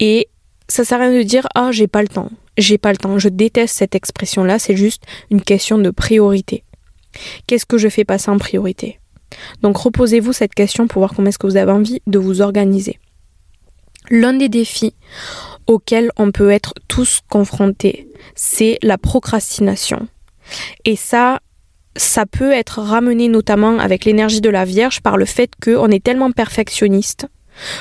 Et 0.00 0.28
ça 0.74 0.84
sert 0.84 1.00
à 1.00 1.06
rien 1.06 1.18
de 1.18 1.22
dire 1.22 1.46
ah 1.54 1.70
j'ai 1.70 1.86
pas 1.86 2.02
le 2.02 2.08
temps, 2.08 2.30
j'ai 2.58 2.78
pas 2.78 2.90
le 2.90 2.96
temps. 2.96 3.16
Je 3.18 3.28
déteste 3.28 3.76
cette 3.76 3.94
expression 3.94 4.42
là, 4.42 4.58
c'est 4.58 4.76
juste 4.76 5.04
une 5.30 5.40
question 5.40 5.78
de 5.78 5.90
priorité. 5.90 6.64
Qu'est-ce 7.46 7.64
que 7.64 7.78
je 7.78 7.88
fais 7.88 8.04
passer 8.04 8.30
en 8.30 8.38
priorité? 8.38 8.98
Donc 9.62 9.76
reposez-vous 9.76 10.32
cette 10.32 10.54
question 10.54 10.88
pour 10.88 11.00
voir 11.00 11.14
comment 11.14 11.28
est-ce 11.28 11.38
que 11.38 11.46
vous 11.46 11.56
avez 11.56 11.70
envie 11.70 12.02
de 12.08 12.18
vous 12.18 12.40
organiser. 12.40 12.98
L'un 14.10 14.32
des 14.32 14.48
défis 14.48 14.94
auxquels 15.68 16.10
on 16.16 16.32
peut 16.32 16.50
être 16.50 16.74
tous 16.88 17.20
confrontés, 17.30 18.08
c'est 18.34 18.78
la 18.82 18.98
procrastination. 18.98 20.08
Et 20.84 20.96
ça, 20.96 21.38
ça 21.94 22.26
peut 22.26 22.50
être 22.50 22.80
ramené 22.80 23.28
notamment 23.28 23.78
avec 23.78 24.04
l'énergie 24.04 24.40
de 24.40 24.50
la 24.50 24.64
Vierge 24.64 25.02
par 25.02 25.16
le 25.18 25.24
fait 25.24 25.52
qu'on 25.62 25.88
est 25.88 26.02
tellement 26.02 26.32
perfectionniste 26.32 27.28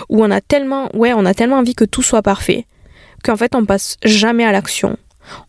ou 0.09 0.23
on 0.23 0.29
a 0.29 0.41
tellement 0.41 0.95
ouais 0.95 1.13
on 1.13 1.25
a 1.25 1.33
tellement 1.33 1.57
envie 1.57 1.73
que 1.73 1.85
tout 1.85 2.03
soit 2.03 2.21
parfait 2.21 2.67
qu'en 3.23 3.37
fait 3.37 3.55
on 3.55 3.65
passe 3.65 3.97
jamais 4.03 4.45
à 4.45 4.51
l'action. 4.51 4.97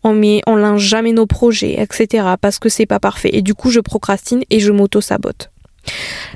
On 0.03 0.13
met 0.13 0.41
on 0.47 0.55
lance 0.55 0.81
jamais 0.81 1.11
nos 1.11 1.25
projets 1.25 1.79
etc 1.79 2.25
parce 2.39 2.59
que 2.59 2.69
c'est 2.69 2.85
pas 2.85 2.99
parfait. 2.99 3.29
Et 3.33 3.41
du 3.41 3.53
coup 3.53 3.69
je 3.69 3.79
procrastine 3.79 4.43
et 4.49 4.59
je 4.59 4.71
m'auto 4.71 5.01
sabote 5.01 5.51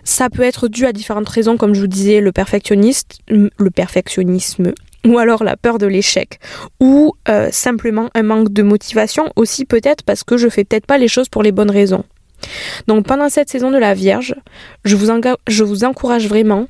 ça 0.04 0.30
peut 0.30 0.44
être 0.44 0.68
dû 0.68 0.86
à 0.86 0.94
différentes 0.94 1.28
raisons 1.28 1.58
comme 1.58 1.74
je 1.74 1.82
vous 1.82 1.88
disais 1.88 2.22
le 2.22 2.32
perfectionniste 2.32 3.18
le 3.28 3.72
perfectionnisme 3.72 4.74
ou 5.06 5.18
alors 5.18 5.44
la 5.44 5.56
peur 5.56 5.78
de 5.78 5.88
l'échec, 5.88 6.40
ou 6.80 7.14
euh, 7.30 7.50
simplement 7.52 8.10
un 8.16 8.24
manque 8.24 8.52
de 8.52 8.64
motivation, 8.64 9.32
aussi 9.36 9.66
peut-être 9.66 10.04
parce 10.04 10.24
que 10.24 10.38
je 10.38 10.50
fais 10.50 10.64
peut-être 10.64 10.86
pas 10.86 10.98
les 10.98 11.08
choses 11.08 11.30
pour 11.30 11.44
les 11.44 11.52
bonnes 11.52 11.72
raisons. 11.72 12.04
Donc 12.88 13.06
pendant 13.06 13.30
cette 13.30 13.50
saison 13.50 13.72
de 13.72 13.78
la 13.78 13.94
Vierge, 13.94 14.36
je 14.86 14.96
vous 14.96 15.84
encourage 15.84 16.28
vraiment 16.28 16.68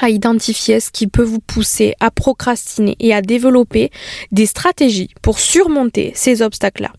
à 0.00 0.10
identifier 0.10 0.80
ce 0.80 0.90
qui 0.90 1.06
peut 1.06 1.22
vous 1.22 1.40
pousser 1.40 1.94
à 2.00 2.10
procrastiner 2.10 2.96
et 3.00 3.14
à 3.14 3.22
développer 3.22 3.90
des 4.32 4.46
stratégies 4.46 5.10
pour 5.22 5.38
surmonter 5.38 6.12
ces 6.14 6.42
obstacles-là. 6.42 6.92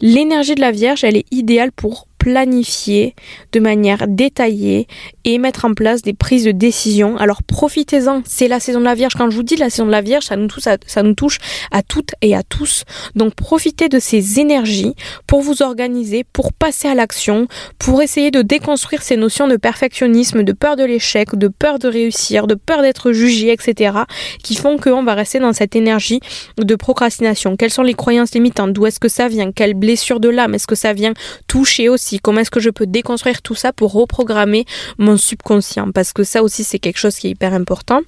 L'énergie 0.00 0.54
de 0.54 0.60
la 0.60 0.72
Vierge, 0.72 1.04
elle 1.04 1.16
est 1.16 1.26
idéale 1.30 1.72
pour 1.72 2.06
planifier 2.24 3.14
de 3.52 3.60
manière 3.60 4.06
détaillée 4.08 4.88
et 5.26 5.36
mettre 5.36 5.66
en 5.66 5.74
place 5.74 6.00
des 6.00 6.14
prises 6.14 6.44
de 6.44 6.52
décision. 6.52 7.18
Alors 7.18 7.42
profitez-en, 7.42 8.22
c'est 8.24 8.48
la 8.48 8.60
saison 8.60 8.80
de 8.80 8.86
la 8.86 8.94
Vierge. 8.94 9.12
Quand 9.14 9.28
je 9.28 9.36
vous 9.36 9.42
dis 9.42 9.56
la 9.56 9.68
saison 9.68 9.84
de 9.84 9.90
la 9.90 10.00
Vierge, 10.00 10.24
ça 10.24 10.36
nous, 10.36 11.14
touche 11.14 11.36
à, 11.70 11.82
toutes 11.82 12.12
et 12.22 12.34
à 12.34 12.42
tous. 12.42 12.84
Donc 13.14 13.34
profitez 13.34 13.90
de 13.90 13.98
ces 13.98 14.40
énergies 14.40 14.94
pour 15.26 15.42
vous 15.42 15.60
organiser, 15.60 16.24
pour 16.24 16.54
passer 16.54 16.88
à 16.88 16.94
l'action, 16.94 17.46
pour 17.78 18.00
essayer 18.00 18.30
de 18.30 18.40
déconstruire 18.40 19.02
ces 19.02 19.18
notions 19.18 19.46
de 19.46 19.56
perfectionnisme, 19.56 20.44
de 20.44 20.52
peur 20.54 20.76
de 20.76 20.84
l'échec, 20.84 21.34
de 21.34 21.48
peur 21.48 21.78
de 21.78 21.88
réussir, 21.88 22.46
de 22.46 22.54
peur 22.54 22.80
d'être 22.80 23.12
jugé, 23.12 23.52
etc. 23.52 23.98
qui 24.42 24.54
font 24.54 24.78
qu'on 24.78 25.02
va 25.02 25.12
rester 25.12 25.40
dans 25.40 25.52
cette 25.52 25.76
énergie 25.76 26.20
de 26.56 26.74
procrastination. 26.74 27.58
Quelles 27.58 27.70
sont 27.70 27.82
les 27.82 27.92
croyances 27.92 28.32
limitantes? 28.32 28.72
D'où 28.72 28.86
est-ce 28.86 28.98
que 28.98 29.08
ça 29.08 29.28
vient? 29.28 29.52
Quelle 29.52 29.74
blessure 29.74 30.20
de 30.20 30.30
l'âme 30.30 30.54
Est-ce 30.54 30.66
que 30.66 30.74
ça 30.74 30.94
vient 30.94 31.12
toucher 31.48 31.90
aussi 31.90 32.13
Comment 32.20 32.40
est-ce 32.40 32.50
que 32.50 32.60
je 32.60 32.70
peux 32.70 32.86
déconstruire 32.86 33.42
tout 33.42 33.54
ça 33.54 33.72
pour 33.72 33.92
reprogrammer 33.92 34.64
mon 34.98 35.16
subconscient? 35.16 35.92
Parce 35.92 36.12
que 36.12 36.24
ça 36.24 36.42
aussi, 36.42 36.64
c'est 36.64 36.78
quelque 36.78 36.98
chose 36.98 37.16
qui 37.16 37.28
est 37.28 37.30
hyper 37.30 37.54
important. 37.54 38.00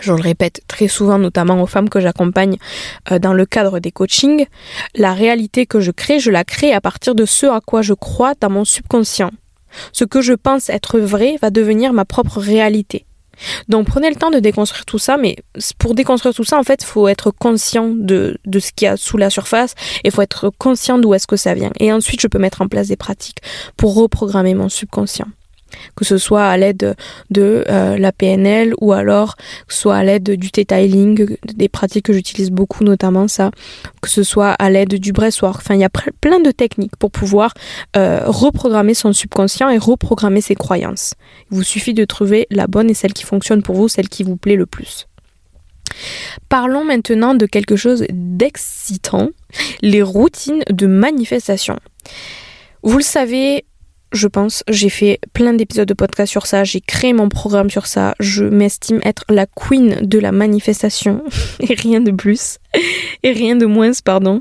Je 0.00 0.12
le 0.12 0.20
répète 0.20 0.62
très 0.68 0.88
souvent, 0.88 1.18
notamment 1.18 1.60
aux 1.60 1.66
femmes 1.66 1.88
que 1.88 2.00
j'accompagne 2.00 2.56
euh, 3.10 3.18
dans 3.18 3.32
le 3.32 3.44
cadre 3.44 3.80
des 3.80 3.90
coachings, 3.90 4.46
la 4.94 5.12
réalité 5.12 5.66
que 5.66 5.80
je 5.80 5.90
crée, 5.90 6.20
je 6.20 6.30
la 6.30 6.44
crée 6.44 6.72
à 6.72 6.80
partir 6.80 7.14
de 7.14 7.24
ce 7.24 7.46
à 7.46 7.60
quoi 7.60 7.82
je 7.82 7.94
crois 7.94 8.34
dans 8.40 8.50
mon 8.50 8.64
subconscient. 8.64 9.30
Ce 9.92 10.04
que 10.04 10.20
je 10.20 10.32
pense 10.32 10.68
être 10.68 10.98
vrai 10.98 11.36
va 11.42 11.50
devenir 11.50 11.92
ma 11.92 12.04
propre 12.04 12.38
réalité. 12.38 13.04
Donc 13.68 13.86
prenez 13.86 14.10
le 14.10 14.16
temps 14.16 14.30
de 14.30 14.38
déconstruire 14.38 14.84
tout 14.84 14.98
ça, 14.98 15.16
mais 15.16 15.36
pour 15.78 15.94
déconstruire 15.94 16.34
tout 16.34 16.44
ça, 16.44 16.58
en 16.58 16.62
fait, 16.62 16.82
il 16.82 16.86
faut 16.86 17.08
être 17.08 17.30
conscient 17.30 17.88
de, 17.88 18.38
de 18.44 18.58
ce 18.58 18.72
qu'il 18.72 18.86
y 18.86 18.88
a 18.88 18.96
sous 18.96 19.16
la 19.16 19.30
surface 19.30 19.74
et 20.04 20.08
il 20.08 20.10
faut 20.10 20.22
être 20.22 20.50
conscient 20.58 20.98
d'où 20.98 21.14
est-ce 21.14 21.26
que 21.26 21.36
ça 21.36 21.54
vient. 21.54 21.72
Et 21.78 21.92
ensuite, 21.92 22.20
je 22.20 22.28
peux 22.28 22.38
mettre 22.38 22.62
en 22.62 22.68
place 22.68 22.88
des 22.88 22.96
pratiques 22.96 23.38
pour 23.76 23.94
reprogrammer 23.94 24.54
mon 24.54 24.68
subconscient 24.68 25.28
que 25.96 26.04
ce 26.04 26.18
soit 26.18 26.44
à 26.44 26.56
l'aide 26.56 26.94
de 27.30 27.64
euh, 27.68 27.98
la 27.98 28.12
PNL 28.12 28.74
ou 28.80 28.92
alors 28.92 29.36
que 29.36 29.74
ce 29.74 29.80
soit 29.80 29.96
à 29.96 30.04
l'aide 30.04 30.30
du 30.30 30.50
detailing, 30.50 31.36
des 31.44 31.68
pratiques 31.68 32.06
que 32.06 32.12
j'utilise 32.12 32.50
beaucoup 32.50 32.84
notamment 32.84 33.28
ça, 33.28 33.50
que 34.02 34.08
ce 34.08 34.22
soit 34.22 34.50
à 34.50 34.70
l'aide 34.70 34.94
du 34.94 35.12
breathwork. 35.12 35.56
Enfin, 35.56 35.74
il 35.74 35.80
y 35.80 35.84
a 35.84 35.90
plein 36.20 36.40
de 36.40 36.50
techniques 36.50 36.96
pour 36.96 37.10
pouvoir 37.10 37.54
euh, 37.96 38.22
reprogrammer 38.26 38.94
son 38.94 39.12
subconscient 39.12 39.68
et 39.68 39.78
reprogrammer 39.78 40.40
ses 40.40 40.54
croyances. 40.54 41.14
Il 41.50 41.56
vous 41.56 41.62
suffit 41.62 41.94
de 41.94 42.04
trouver 42.04 42.46
la 42.50 42.66
bonne 42.66 42.90
et 42.90 42.94
celle 42.94 43.12
qui 43.12 43.24
fonctionne 43.24 43.62
pour 43.62 43.76
vous, 43.76 43.88
celle 43.88 44.08
qui 44.08 44.22
vous 44.22 44.36
plaît 44.36 44.56
le 44.56 44.66
plus. 44.66 45.06
Parlons 46.48 46.84
maintenant 46.84 47.34
de 47.34 47.46
quelque 47.46 47.76
chose 47.76 48.04
d'excitant, 48.10 49.28
les 49.82 50.02
routines 50.02 50.62
de 50.70 50.86
manifestation. 50.86 51.78
Vous 52.82 52.96
le 52.96 53.02
savez, 53.02 53.64
je 54.12 54.28
pense. 54.28 54.62
J'ai 54.68 54.88
fait 54.88 55.20
plein 55.32 55.52
d'épisodes 55.52 55.88
de 55.88 55.94
podcast 55.94 56.30
sur 56.30 56.46
ça, 56.46 56.64
j'ai 56.64 56.80
créé 56.80 57.12
mon 57.12 57.28
programme 57.28 57.70
sur 57.70 57.86
ça. 57.86 58.14
Je 58.20 58.44
m'estime 58.44 59.00
être 59.04 59.24
la 59.28 59.46
queen 59.46 59.98
de 60.02 60.18
la 60.18 60.32
manifestation 60.32 61.22
et 61.60 61.74
rien 61.74 62.00
de 62.00 62.10
plus 62.10 62.58
et 63.22 63.32
rien 63.32 63.56
de 63.56 63.66
moins, 63.66 63.90
pardon. 64.04 64.40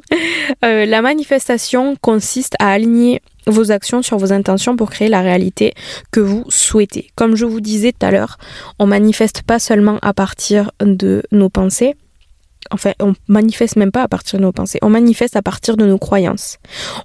Euh, 0.66 0.86
la 0.86 1.02
manifestation 1.02 1.96
consiste 2.02 2.56
à 2.60 2.72
aligner 2.72 3.22
vos 3.48 3.72
actions 3.72 4.02
sur 4.02 4.18
vos 4.18 4.32
intentions 4.32 4.76
pour 4.76 4.90
créer 4.92 5.10
la 5.10 5.22
réalité 5.22 5.74
que 6.12 6.20
vous 6.20 6.46
souhaitez. 6.50 7.10
Comme 7.16 7.36
je 7.36 7.46
vous 7.46 7.62
disais 7.62 7.92
tout 7.92 8.06
à 8.06 8.12
l'heure, 8.12 8.38
on 8.78 8.86
manifeste 8.86 9.42
pas 9.44 9.60
seulement 9.60 9.98
à 10.02 10.14
partir 10.14 10.72
de 10.82 11.24
nos 11.32 11.50
pensées, 11.50 11.96
enfin, 12.72 12.94
on 13.00 13.14
manifeste 13.28 13.76
même 13.76 13.92
pas 13.92 14.04
à 14.04 14.08
partir 14.08 14.40
de 14.40 14.44
nos 14.44 14.52
pensées, 14.52 14.80
on 14.82 14.90
manifeste 14.90 15.36
à 15.36 15.42
partir 15.42 15.78
de 15.78 15.86
nos 15.86 15.98
croyances. 15.98 16.58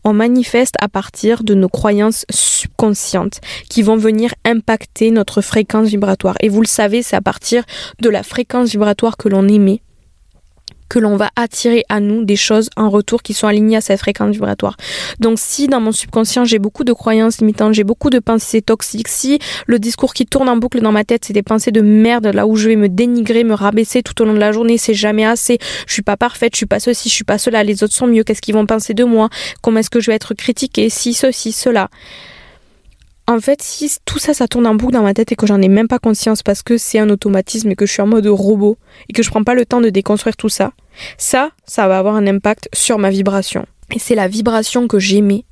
On 0.05 0.13
manifeste 0.13 0.75
à 0.81 0.89
partir 0.89 1.45
de 1.45 1.55
nos 1.55 1.69
croyances 1.69 2.25
subconscientes 2.31 3.41
qui 3.69 3.83
vont 3.83 3.97
venir 3.97 4.35
impacter 4.45 5.11
notre 5.11 5.41
fréquence 5.41 5.89
vibratoire. 5.89 6.37
Et 6.41 6.49
vous 6.49 6.61
le 6.61 6.67
savez, 6.67 7.03
c'est 7.03 7.17
à 7.17 7.21
partir 7.21 7.65
de 8.01 8.09
la 8.09 8.23
fréquence 8.23 8.71
vibratoire 8.71 9.17
que 9.17 9.29
l'on 9.29 9.49
émet 9.49 9.81
que 10.89 10.99
l'on 10.99 11.17
va 11.17 11.31
attirer 11.37 11.85
à 11.89 12.01
nous 12.01 12.25
des 12.25 12.37
choses 12.37 12.71
en 12.77 12.91
retour 12.91 13.23
qui 13.23 13.35
sont 13.35 13.47
alignées 13.47 13.77
à 13.77 13.81
cette 13.81 14.01
fréquence 14.01 14.33
vibratoire. 14.33 14.77
Donc 15.21 15.39
si 15.39 15.67
dans 15.67 15.81
mon 15.81 15.93
subconscient 15.93 16.45
j'ai 16.45 16.59
beaucoup 16.59 16.85
de 16.85 16.93
croyances 16.93 17.39
limitantes, 17.39 17.75
j'ai 17.75 17.85
beaucoup 17.85 18.11
de 18.11 18.19
pensées 18.19 18.63
toxiques, 18.63 19.09
si 19.09 19.39
le 19.67 19.79
discours 19.79 20.15
qui 20.15 20.27
tourne 20.27 20.49
en 20.49 20.57
boucle 20.57 20.81
dans 20.81 20.93
ma 20.93 21.05
tête 21.05 21.25
c'est 21.25 21.33
des 21.33 21.43
pensées 21.43 21.73
de 21.73 21.81
merde 21.81 22.27
là 22.27 22.47
où 22.47 22.57
je 22.57 22.69
vais 22.69 22.77
me 22.77 22.89
dénigrer, 22.89 23.45
me 23.45 23.55
rabaisser 23.55 24.03
tout 24.03 24.21
au 24.23 24.25
long 24.25 24.35
de 24.35 24.39
la 24.39 24.53
journée, 24.53 24.79
c'est 24.79 24.95
jamais 24.95 25.25
assez, 25.25 25.59
je 25.87 25.93
suis 25.93 26.03
pas 26.03 26.17
parfaite, 26.17 26.55
je 26.55 26.59
suis 26.59 26.67
pas 26.67 26.81
ceci, 26.81 27.09
je 27.09 27.15
suis 27.15 27.25
pas 27.25 27.39
cela, 27.39 27.65
les 27.65 27.83
autres 27.83 27.95
sont 27.95 28.07
mieux, 28.07 28.25
qu'est-ce 28.25 28.43
qu'ils 28.43 28.55
vont 28.55 28.67
penser 28.67 28.95
de 28.95 29.05
moi, 29.05 29.29
comment 29.63 29.81
est-ce 29.81 29.91
que 29.91 30.01
je 30.01 30.11
vais 30.11 30.17
être 30.17 30.35
critiquée, 30.35 30.91
si 30.91 31.15
ceci, 31.15 31.53
cela 31.53 31.89
en 33.27 33.41
fait, 33.41 33.63
si 33.63 33.91
tout 34.05 34.19
ça, 34.19 34.35
ça 34.35 34.49
tourne 34.49 34.67
en 34.67 34.75
boucle 34.75 34.93
dans 34.93 35.03
ma 35.03 35.15
tête 35.15 35.33
et 35.33 35.37
que 35.37 35.47
j'en 35.47 35.63
ai 35.63 35.69
même 35.69 35.89
pas 35.89 35.99
conscience 35.99 36.43
parce 36.43 36.63
que 36.63 36.77
c'est 36.77 36.99
un 36.99 37.09
automatisme 37.09 37.71
et 37.71 37.77
que 37.77 37.87
je 37.87 37.93
suis 37.93 38.03
en 38.03 38.07
mode 38.07 38.27
robot 38.27 38.77
et 39.09 39.13
que 39.13 39.23
je 39.23 39.31
prends 39.31 39.45
pas 39.45 39.55
le 39.55 39.65
temps 39.65 39.81
de 39.81 39.89
déconstruire 39.89 40.37
tout 40.37 40.51
ça, 40.51 40.73
ça, 41.17 41.51
ça 41.65 41.89
va 41.89 41.99
avoir 41.99 42.17
un 42.17 42.27
impact 42.27 42.69
sur 42.75 42.99
ma 42.99 43.11
vibration. 43.11 43.67
Et 43.95 43.99
c'est 43.99 44.15
la 44.15 44.29
vibration 44.29 44.89
que 44.89 44.99
j'aimais 44.99 45.45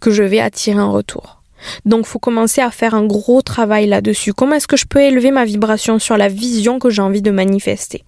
que 0.00 0.10
je 0.10 0.22
vais 0.22 0.40
attirer 0.40 0.80
en 0.80 0.92
retour. 0.92 1.42
Donc, 1.84 2.06
faut 2.06 2.18
commencer 2.18 2.60
à 2.60 2.70
faire 2.70 2.94
un 2.94 3.04
gros 3.04 3.42
travail 3.42 3.86
là-dessus. 3.86 4.32
Comment 4.32 4.54
est-ce 4.54 4.68
que 4.68 4.76
je 4.76 4.86
peux 4.86 5.00
élever 5.00 5.30
ma 5.30 5.44
vibration 5.44 5.98
sur 5.98 6.16
la 6.16 6.28
vision 6.28 6.78
que 6.78 6.90
j'ai 6.90 7.02
envie 7.02 7.22
de 7.22 7.30
manifester? 7.30 8.04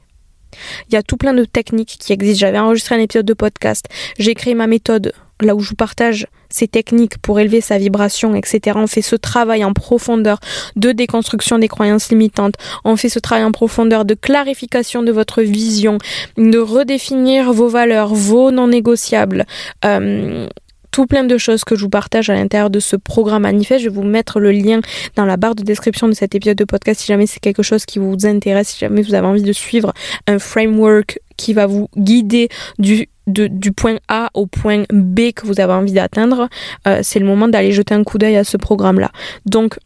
Il 0.88 0.94
y 0.94 0.96
a 0.96 1.02
tout 1.02 1.16
plein 1.16 1.34
de 1.34 1.44
techniques 1.44 1.96
qui 1.98 2.12
existent. 2.12 2.40
J'avais 2.40 2.58
enregistré 2.58 2.94
un 2.94 3.00
épisode 3.00 3.26
de 3.26 3.34
podcast. 3.34 3.86
J'ai 4.18 4.34
créé 4.34 4.54
ma 4.54 4.66
méthode 4.66 5.12
là 5.42 5.54
où 5.54 5.60
je 5.60 5.70
vous 5.70 5.76
partage 5.76 6.26
ces 6.48 6.68
techniques 6.68 7.18
pour 7.18 7.38
élever 7.38 7.60
sa 7.60 7.78
vibration, 7.78 8.34
etc. 8.34 8.76
On 8.76 8.86
fait 8.86 9.02
ce 9.02 9.16
travail 9.16 9.64
en 9.64 9.72
profondeur 9.72 10.40
de 10.76 10.92
déconstruction 10.92 11.58
des 11.58 11.68
croyances 11.68 12.10
limitantes. 12.10 12.54
On 12.84 12.96
fait 12.96 13.08
ce 13.08 13.18
travail 13.18 13.44
en 13.44 13.52
profondeur 13.52 14.04
de 14.04 14.14
clarification 14.14 15.02
de 15.02 15.12
votre 15.12 15.42
vision, 15.42 15.98
de 16.36 16.58
redéfinir 16.58 17.52
vos 17.52 17.68
valeurs, 17.68 18.14
vos 18.14 18.50
non 18.50 18.68
négociables. 18.68 19.46
Euh, 19.84 20.48
tout 20.90 21.06
plein 21.06 21.24
de 21.24 21.38
choses 21.38 21.64
que 21.64 21.76
je 21.76 21.82
vous 21.82 21.90
partage 21.90 22.30
à 22.30 22.34
l'intérieur 22.34 22.70
de 22.70 22.80
ce 22.80 22.96
programme 22.96 23.42
manifeste. 23.42 23.84
Je 23.84 23.88
vais 23.88 23.94
vous 23.94 24.02
mettre 24.02 24.40
le 24.40 24.52
lien 24.52 24.80
dans 25.16 25.24
la 25.24 25.36
barre 25.36 25.54
de 25.54 25.62
description 25.62 26.08
de 26.08 26.14
cet 26.14 26.34
épisode 26.34 26.56
de 26.56 26.64
podcast 26.64 27.00
si 27.00 27.06
jamais 27.06 27.26
c'est 27.26 27.40
quelque 27.40 27.62
chose 27.62 27.84
qui 27.84 27.98
vous 27.98 28.26
intéresse, 28.26 28.68
si 28.68 28.78
jamais 28.78 29.02
vous 29.02 29.14
avez 29.14 29.26
envie 29.26 29.42
de 29.42 29.52
suivre 29.52 29.92
un 30.26 30.38
framework 30.38 31.18
qui 31.36 31.52
va 31.52 31.66
vous 31.66 31.88
guider 31.96 32.48
du 32.78 33.72
point 33.72 33.96
A 34.08 34.30
au 34.34 34.46
point 34.46 34.84
B 34.92 35.32
que 35.34 35.46
vous 35.46 35.60
avez 35.60 35.72
envie 35.72 35.92
d'atteindre, 35.92 36.48
euh, 36.86 37.00
c'est 37.02 37.18
le 37.18 37.26
moment 37.26 37.48
d'aller 37.48 37.72
jeter 37.72 37.94
un 37.94 38.04
coup 38.04 38.18
d'œil 38.18 38.36
à 38.36 38.44
ce 38.44 38.56
programme-là. 38.56 39.10
Donc, 39.46 39.78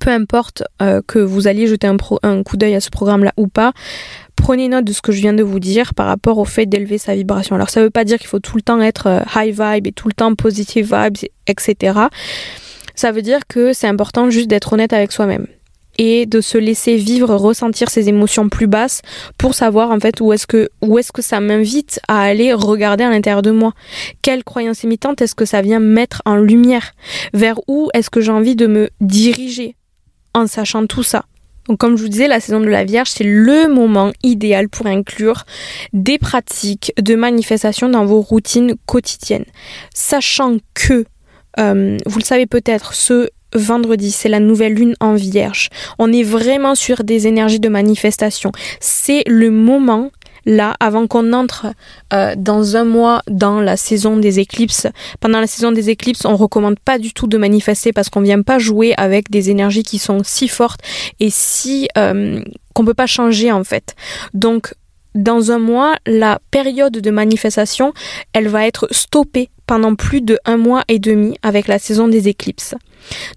peu 0.00 0.10
importe 0.10 0.62
euh, 0.82 1.00
que 1.06 1.18
vous 1.18 1.48
alliez 1.48 1.66
jeter 1.66 1.86
un, 1.86 2.42
coup 2.42 2.56
d'œil 2.56 2.74
à 2.74 2.80
ce 2.80 2.90
programme-là 2.90 3.32
ou 3.36 3.48
pas, 3.48 3.72
prenez 4.34 4.68
note 4.68 4.84
de 4.84 4.92
ce 4.92 5.02
que 5.02 5.12
je 5.12 5.20
viens 5.20 5.32
de 5.32 5.42
vous 5.42 5.60
dire 5.60 5.94
par 5.94 6.06
rapport 6.06 6.38
au 6.38 6.44
fait 6.44 6.66
d'élever 6.66 6.98
sa 6.98 7.14
vibration. 7.14 7.54
Alors 7.54 7.70
ça 7.70 7.80
ne 7.80 7.86
veut 7.86 7.90
pas 7.90 8.04
dire 8.04 8.18
qu'il 8.18 8.28
faut 8.28 8.40
tout 8.40 8.56
le 8.56 8.62
temps 8.62 8.80
être 8.80 9.06
euh, 9.06 9.20
high 9.34 9.54
vibe 9.54 9.86
et 9.86 9.92
tout 9.92 10.08
le 10.08 10.14
temps 10.14 10.34
positive 10.34 10.94
vibes, 10.94 11.28
etc. 11.46 11.98
Ça 12.94 13.12
veut 13.12 13.22
dire 13.22 13.46
que 13.46 13.72
c'est 13.72 13.88
important 13.88 14.30
juste 14.30 14.48
d'être 14.48 14.72
honnête 14.72 14.92
avec 14.92 15.12
soi-même 15.12 15.46
et 15.98 16.26
de 16.26 16.40
se 16.40 16.58
laisser 16.58 16.96
vivre, 16.96 17.34
ressentir 17.34 17.88
ses 17.90 18.08
émotions 18.08 18.48
plus 18.48 18.66
basses 18.66 19.02
pour 19.38 19.54
savoir 19.54 19.90
en 19.90 20.00
fait 20.00 20.20
où 20.20 20.32
est-ce 20.32 20.46
que 20.46 20.68
où 20.82 20.98
est-ce 20.98 21.12
que 21.12 21.22
ça 21.22 21.40
m'invite 21.40 22.00
à 22.08 22.20
aller 22.22 22.52
regarder 22.52 23.04
à 23.04 23.10
l'intérieur 23.10 23.42
de 23.42 23.50
moi. 23.50 23.72
Quelle 24.22 24.44
croyance 24.44 24.82
imitante 24.82 25.22
est-ce 25.22 25.34
que 25.34 25.44
ça 25.44 25.62
vient 25.62 25.80
mettre 25.80 26.22
en 26.24 26.36
lumière? 26.36 26.92
Vers 27.32 27.60
où 27.68 27.88
est-ce 27.94 28.10
que 28.10 28.20
j'ai 28.20 28.32
envie 28.32 28.56
de 28.56 28.66
me 28.66 28.90
diriger? 29.00 29.75
En 30.36 30.46
sachant 30.46 30.86
tout 30.86 31.02
ça 31.02 31.24
donc 31.68 31.78
comme 31.78 31.96
je 31.96 32.02
vous 32.02 32.08
disais, 32.08 32.28
la 32.28 32.40
saison 32.40 32.60
de 32.60 32.68
la 32.68 32.84
Vierge, 32.84 33.10
c'est 33.10 33.24
le 33.24 33.68
moment 33.68 34.12
idéal 34.22 34.68
pour 34.68 34.86
inclure 34.86 35.44
des 35.92 36.18
pratiques 36.18 36.92
de 37.00 37.14
manifestation 37.14 37.88
dans 37.88 38.04
vos 38.04 38.20
routines 38.20 38.76
quotidiennes. 38.86 39.46
Sachant 39.92 40.58
que 40.74 41.04
euh, 41.58 41.96
vous 42.06 42.18
le 42.18 42.24
savez 42.24 42.46
peut-être, 42.46 42.94
ce 42.94 43.30
vendredi, 43.54 44.10
c'est 44.10 44.28
la 44.28 44.40
nouvelle 44.40 44.74
lune 44.74 44.94
en 45.00 45.14
vierge. 45.14 45.70
On 45.98 46.12
est 46.12 46.22
vraiment 46.22 46.74
sur 46.74 47.04
des 47.04 47.26
énergies 47.26 47.60
de 47.60 47.68
manifestation. 47.68 48.52
C'est 48.80 49.22
le 49.26 49.50
moment 49.50 50.10
là, 50.46 50.76
avant 50.80 51.06
qu'on 51.06 51.32
entre 51.32 51.66
euh, 52.12 52.34
dans 52.36 52.76
un 52.76 52.84
mois 52.84 53.22
dans 53.28 53.60
la 53.60 53.76
saison 53.76 54.16
des 54.16 54.38
éclipses. 54.38 54.86
Pendant 55.20 55.40
la 55.40 55.46
saison 55.46 55.72
des 55.72 55.90
éclipses, 55.90 56.24
on 56.24 56.36
recommande 56.36 56.78
pas 56.78 56.98
du 56.98 57.12
tout 57.12 57.26
de 57.26 57.36
manifester 57.36 57.92
parce 57.92 58.08
qu'on 58.08 58.22
vient 58.22 58.42
pas 58.42 58.58
jouer 58.58 58.94
avec 58.96 59.30
des 59.30 59.50
énergies 59.50 59.82
qui 59.82 59.98
sont 59.98 60.22
si 60.24 60.48
fortes 60.48 60.80
et 61.20 61.30
si 61.30 61.88
euh, 61.98 62.40
qu'on 62.74 62.84
peut 62.84 62.94
pas 62.94 63.06
changer 63.06 63.50
en 63.52 63.64
fait. 63.64 63.94
Donc 64.32 64.74
dans 65.16 65.50
un 65.50 65.58
mois, 65.58 65.96
la 66.06 66.38
période 66.50 66.92
de 66.92 67.10
manifestation, 67.10 67.92
elle 68.32 68.48
va 68.48 68.66
être 68.66 68.86
stoppée 68.90 69.50
pendant 69.66 69.94
plus 69.94 70.20
de 70.20 70.38
un 70.44 70.56
mois 70.56 70.84
et 70.88 70.98
demi 70.98 71.36
avec 71.42 71.66
la 71.66 71.78
saison 71.78 72.08
des 72.08 72.28
éclipses. 72.28 72.74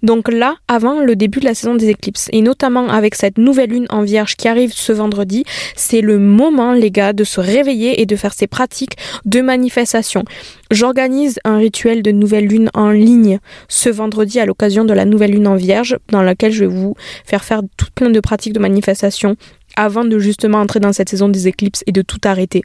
Donc 0.02 0.30
là, 0.30 0.56
avant 0.68 1.00
le 1.00 1.16
début 1.16 1.40
de 1.40 1.44
la 1.44 1.54
saison 1.54 1.74
des 1.74 1.88
éclipses, 1.88 2.28
et 2.32 2.42
notamment 2.42 2.88
avec 2.88 3.14
cette 3.14 3.38
nouvelle 3.38 3.70
lune 3.70 3.86
en 3.90 4.02
vierge 4.02 4.36
qui 4.36 4.48
arrive 4.48 4.72
ce 4.72 4.92
vendredi, 4.92 5.44
c'est 5.76 6.00
le 6.00 6.18
moment, 6.18 6.72
les 6.72 6.90
gars, 6.90 7.12
de 7.12 7.24
se 7.24 7.40
réveiller 7.40 8.00
et 8.00 8.06
de 8.06 8.16
faire 8.16 8.32
ces 8.32 8.46
pratiques 8.46 8.96
de 9.24 9.40
manifestation. 9.40 10.24
J'organise 10.70 11.38
un 11.44 11.58
rituel 11.58 12.02
de 12.02 12.10
nouvelle 12.10 12.46
lune 12.46 12.70
en 12.74 12.90
ligne 12.90 13.38
ce 13.68 13.90
vendredi 13.90 14.40
à 14.40 14.46
l'occasion 14.46 14.84
de 14.84 14.92
la 14.92 15.04
nouvelle 15.04 15.32
lune 15.32 15.48
en 15.48 15.56
vierge, 15.56 15.96
dans 16.10 16.22
laquelle 16.22 16.52
je 16.52 16.64
vais 16.64 16.74
vous 16.74 16.94
faire 17.24 17.44
faire 17.44 17.62
tout 17.76 17.86
plein 17.94 18.10
de 18.10 18.20
pratiques 18.20 18.52
de 18.52 18.60
manifestation 18.60 19.36
avant 19.80 20.04
de 20.04 20.18
justement 20.18 20.58
entrer 20.58 20.80
dans 20.80 20.92
cette 20.92 21.08
saison 21.08 21.28
des 21.28 21.48
éclipses 21.48 21.82
et 21.86 21.92
de 21.92 22.02
tout 22.02 22.20
arrêter. 22.24 22.62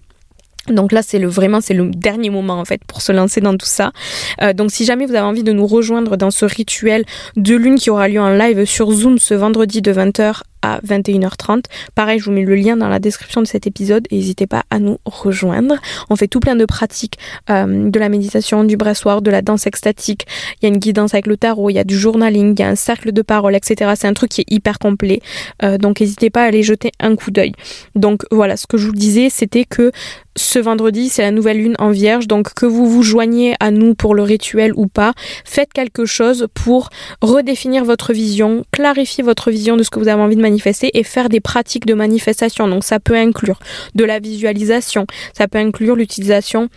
Donc 0.70 0.92
là, 0.92 1.02
c'est 1.04 1.20
le 1.20 1.28
vraiment 1.28 1.62
c'est 1.62 1.76
le 1.76 1.90
dernier 1.92 2.30
moment 2.30 2.60
en 2.60 2.66
fait 2.66 2.82
pour 2.86 3.02
se 3.02 3.12
lancer 3.12 3.40
dans 3.40 3.56
tout 3.56 3.68
ça. 3.68 3.92
Euh, 4.42 4.52
donc 4.54 4.72
si 4.72 4.84
jamais 4.84 5.06
vous 5.06 5.14
avez 5.14 5.26
envie 5.26 5.44
de 5.44 5.52
nous 5.52 5.68
rejoindre 5.68 6.18
dans 6.18 6.32
ce 6.32 6.46
rituel 6.46 7.06
de 7.36 7.56
lune 7.56 7.76
qui 7.76 7.90
aura 7.90 8.08
lieu 8.08 8.20
en 8.20 8.32
live 8.32 8.66
sur 8.66 8.92
Zoom 8.92 9.20
ce 9.20 9.34
vendredi 9.36 9.82
de 9.82 9.94
20h 9.94 10.42
à 10.66 10.80
21h30. 10.82 11.66
Pareil, 11.94 12.20
je 12.20 12.26
vous 12.26 12.32
mets 12.32 12.44
le 12.44 12.56
lien 12.56 12.76
dans 12.76 12.90
la 12.90 13.00
description 13.00 13.42
de 13.42 13.48
cet 13.48 13.68
épisode 13.68 14.08
et 14.10 14.16
n'hésitez 14.16 14.48
pas 14.48 14.64
à 14.72 14.80
nous 14.80 14.98
rejoindre. 15.06 15.76
On 16.10 16.16
fait 16.16 16.28
tout 16.28 16.40
plein 16.40 16.56
de 16.56 16.66
pratiques, 16.66 17.20
euh, 17.50 17.90
de 17.90 18.00
la 18.00 18.10
méditation, 18.10 18.64
du 18.64 18.78
bressoir, 18.78 19.22
de 19.22 19.30
la 19.30 19.42
danse 19.42 19.68
extatique. 19.68 20.26
Il 20.62 20.66
y 20.66 20.72
a 20.72 20.74
une 20.74 20.80
guidance 20.80 21.14
avec 21.14 21.28
le 21.28 21.38
tarot, 21.38 21.70
il 21.70 21.74
y 21.74 21.80
a 21.80 21.84
du 21.84 21.98
journaling, 21.98 22.56
il 22.58 22.60
y 22.60 22.64
a 22.64 22.70
un 22.70 22.76
cercle 22.76 23.12
de 23.12 23.22
parole, 23.22 23.56
etc. 23.56 23.94
C'est 23.96 24.08
un 24.08 24.14
truc 24.14 24.32
qui 24.32 24.42
est 24.42 24.52
hyper 24.52 24.80
complet. 24.80 25.22
Euh, 25.64 25.78
donc 25.78 26.02
n'hésitez 26.02 26.30
pas 26.30 26.44
à 26.44 26.46
aller 26.46 26.64
jeter 26.64 26.92
un 27.00 27.16
coup 27.16 27.32
d'œil. 27.32 27.54
Donc 27.96 28.24
voilà, 28.32 28.58
ce 28.58 28.66
que 28.66 28.78
je 28.78 28.88
vous 28.88 28.94
disais, 28.94 29.30
c'était 29.30 29.66
que 29.66 29.92
ce 30.38 30.60
vendredi, 30.60 31.08
c'est 31.10 31.22
la 31.22 31.32
nouvelle 31.32 31.58
lune 31.58 31.76
en 31.80 31.92
vierge. 31.92 32.28
Donc 32.28 32.54
que 32.54 32.66
vous 32.66 32.90
vous 32.90 33.04
joignez 33.04 33.56
à 33.60 33.72
nous 33.72 33.96
pour 33.96 34.16
le 34.16 34.24
rituel 34.24 34.74
ou 34.76 34.88
pas, 34.88 35.14
faites 35.46 35.72
quelque 35.72 36.06
chose 36.06 36.48
pour 36.54 36.90
redéfinir 37.22 37.86
votre 37.86 38.14
vision, 38.14 38.66
clarifier 38.72 39.24
votre 39.24 39.52
vision 39.52 39.78
de 39.78 39.84
ce 39.84 39.90
que 39.90 40.00
vous 40.00 40.08
avez 40.08 40.22
envie 40.22 40.36
de 40.36 40.42
manifester 40.42 40.55
et 40.94 41.04
faire 41.04 41.30
des 41.30 41.40
pratiques 41.40 41.86
de 41.86 41.94
manifestation. 41.94 42.68
Donc 42.68 42.84
ça 42.84 43.00
peut 43.00 43.16
inclure 43.16 43.60
de 43.96 44.04
la 44.04 44.20
visualisation, 44.20 45.06
ça 45.34 45.48
peut 45.48 45.60
inclure 45.60 45.96
l'utilisation 45.96 46.70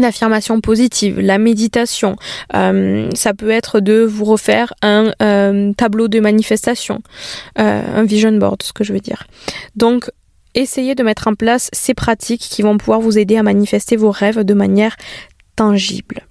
d'affirmations 0.00 0.60
positives, 0.60 1.20
la 1.20 1.38
méditation, 1.38 2.16
euh, 2.54 3.08
ça 3.14 3.34
peut 3.34 3.50
être 3.50 3.80
de 3.80 4.02
vous 4.02 4.24
refaire 4.24 4.74
un 4.82 5.12
euh, 5.22 5.72
tableau 5.72 6.08
de 6.08 6.20
manifestation, 6.20 7.00
euh, 7.58 7.82
un 7.94 8.04
vision 8.04 8.32
board, 8.32 8.62
ce 8.62 8.72
que 8.72 8.84
je 8.84 8.92
veux 8.92 9.00
dire. 9.00 9.26
Donc, 9.74 10.10
essayez 10.54 10.94
de 10.94 11.02
mettre 11.02 11.28
en 11.28 11.34
place 11.34 11.70
ces 11.72 11.94
pratiques 11.94 12.42
qui 12.42 12.62
vont 12.62 12.78
pouvoir 12.78 13.00
vous 13.00 13.18
aider 13.18 13.36
à 13.36 13.42
manifester 13.42 13.96
vos 13.96 14.10
rêves 14.10 14.44
de 14.44 14.54
manière 14.54 14.96
tangible. 15.54 16.26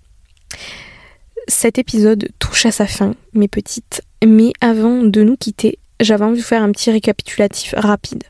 Cet 1.48 1.78
épisode 1.78 2.30
touche 2.40 2.66
à 2.66 2.72
sa 2.72 2.88
fin, 2.88 3.14
mes 3.34 3.48
petites, 3.48 4.02
mais 4.26 4.52
avant 4.62 5.04
de 5.04 5.22
nous 5.22 5.38
quitter, 5.38 5.78
j'avais 6.00 6.24
envie 6.24 6.38
de 6.38 6.42
vous 6.42 6.48
faire 6.48 6.64
un 6.64 6.72
petit 6.72 6.92
récapitulatif 6.92 7.74
rapide. 7.78 8.24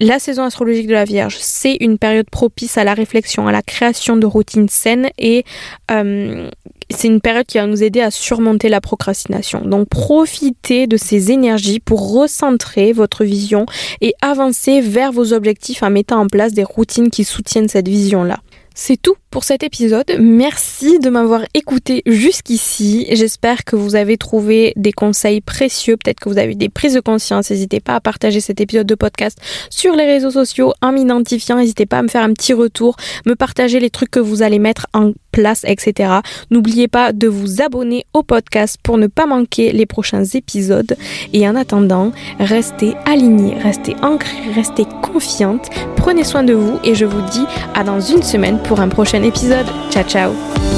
La 0.00 0.20
saison 0.20 0.44
astrologique 0.44 0.86
de 0.86 0.92
la 0.92 1.04
Vierge, 1.04 1.38
c'est 1.40 1.76
une 1.80 1.98
période 1.98 2.30
propice 2.30 2.78
à 2.78 2.84
la 2.84 2.94
réflexion, 2.94 3.48
à 3.48 3.52
la 3.52 3.62
création 3.62 4.16
de 4.16 4.26
routines 4.26 4.68
saines 4.68 5.10
et 5.18 5.44
euh, 5.90 6.48
c'est 6.88 7.08
une 7.08 7.20
période 7.20 7.46
qui 7.46 7.58
va 7.58 7.66
nous 7.66 7.82
aider 7.82 8.00
à 8.00 8.12
surmonter 8.12 8.68
la 8.68 8.80
procrastination. 8.80 9.60
Donc 9.60 9.88
profitez 9.88 10.86
de 10.86 10.96
ces 10.96 11.32
énergies 11.32 11.80
pour 11.80 12.12
recentrer 12.12 12.92
votre 12.92 13.24
vision 13.24 13.66
et 14.00 14.14
avancer 14.22 14.80
vers 14.80 15.10
vos 15.10 15.32
objectifs 15.32 15.82
en 15.82 15.90
mettant 15.90 16.20
en 16.20 16.28
place 16.28 16.52
des 16.52 16.64
routines 16.64 17.10
qui 17.10 17.24
soutiennent 17.24 17.68
cette 17.68 17.88
vision-là. 17.88 18.38
C'est 18.80 18.96
tout 18.96 19.16
pour 19.32 19.42
cet 19.42 19.64
épisode. 19.64 20.06
Merci 20.20 21.00
de 21.00 21.10
m'avoir 21.10 21.42
écouté 21.52 22.00
jusqu'ici. 22.06 23.08
J'espère 23.10 23.64
que 23.64 23.74
vous 23.74 23.96
avez 23.96 24.16
trouvé 24.16 24.72
des 24.76 24.92
conseils 24.92 25.40
précieux, 25.40 25.96
peut-être 25.96 26.20
que 26.20 26.28
vous 26.28 26.38
avez 26.38 26.54
des 26.54 26.68
prises 26.68 26.94
de 26.94 27.00
conscience. 27.00 27.50
N'hésitez 27.50 27.80
pas 27.80 27.96
à 27.96 28.00
partager 28.00 28.38
cet 28.38 28.60
épisode 28.60 28.86
de 28.86 28.94
podcast 28.94 29.36
sur 29.68 29.96
les 29.96 30.06
réseaux 30.06 30.30
sociaux 30.30 30.74
en 30.80 30.92
m'identifiant. 30.92 31.56
N'hésitez 31.56 31.86
pas 31.86 31.98
à 31.98 32.02
me 32.02 32.08
faire 32.08 32.22
un 32.22 32.32
petit 32.32 32.52
retour, 32.52 32.94
me 33.26 33.34
partager 33.34 33.80
les 33.80 33.90
trucs 33.90 34.12
que 34.12 34.20
vous 34.20 34.42
allez 34.42 34.60
mettre 34.60 34.86
en 34.94 35.12
place, 35.38 35.62
etc. 35.64 36.14
N'oubliez 36.50 36.88
pas 36.88 37.12
de 37.12 37.28
vous 37.28 37.62
abonner 37.62 38.04
au 38.12 38.24
podcast 38.24 38.76
pour 38.82 38.98
ne 38.98 39.06
pas 39.06 39.26
manquer 39.26 39.70
les 39.70 39.86
prochains 39.86 40.24
épisodes. 40.24 40.96
Et 41.32 41.48
en 41.48 41.54
attendant, 41.54 42.10
restez 42.40 42.94
alignés, 43.06 43.54
restez 43.62 43.94
ancrés, 44.02 44.50
restez 44.52 44.84
confiante. 45.00 45.68
Prenez 45.96 46.24
soin 46.24 46.42
de 46.42 46.54
vous 46.54 46.80
et 46.82 46.96
je 46.96 47.04
vous 47.04 47.22
dis 47.30 47.46
à 47.74 47.84
dans 47.84 48.00
une 48.00 48.24
semaine 48.24 48.58
pour 48.64 48.80
un 48.80 48.88
prochain 48.88 49.22
épisode. 49.22 49.66
Ciao 49.90 50.04
ciao 50.04 50.77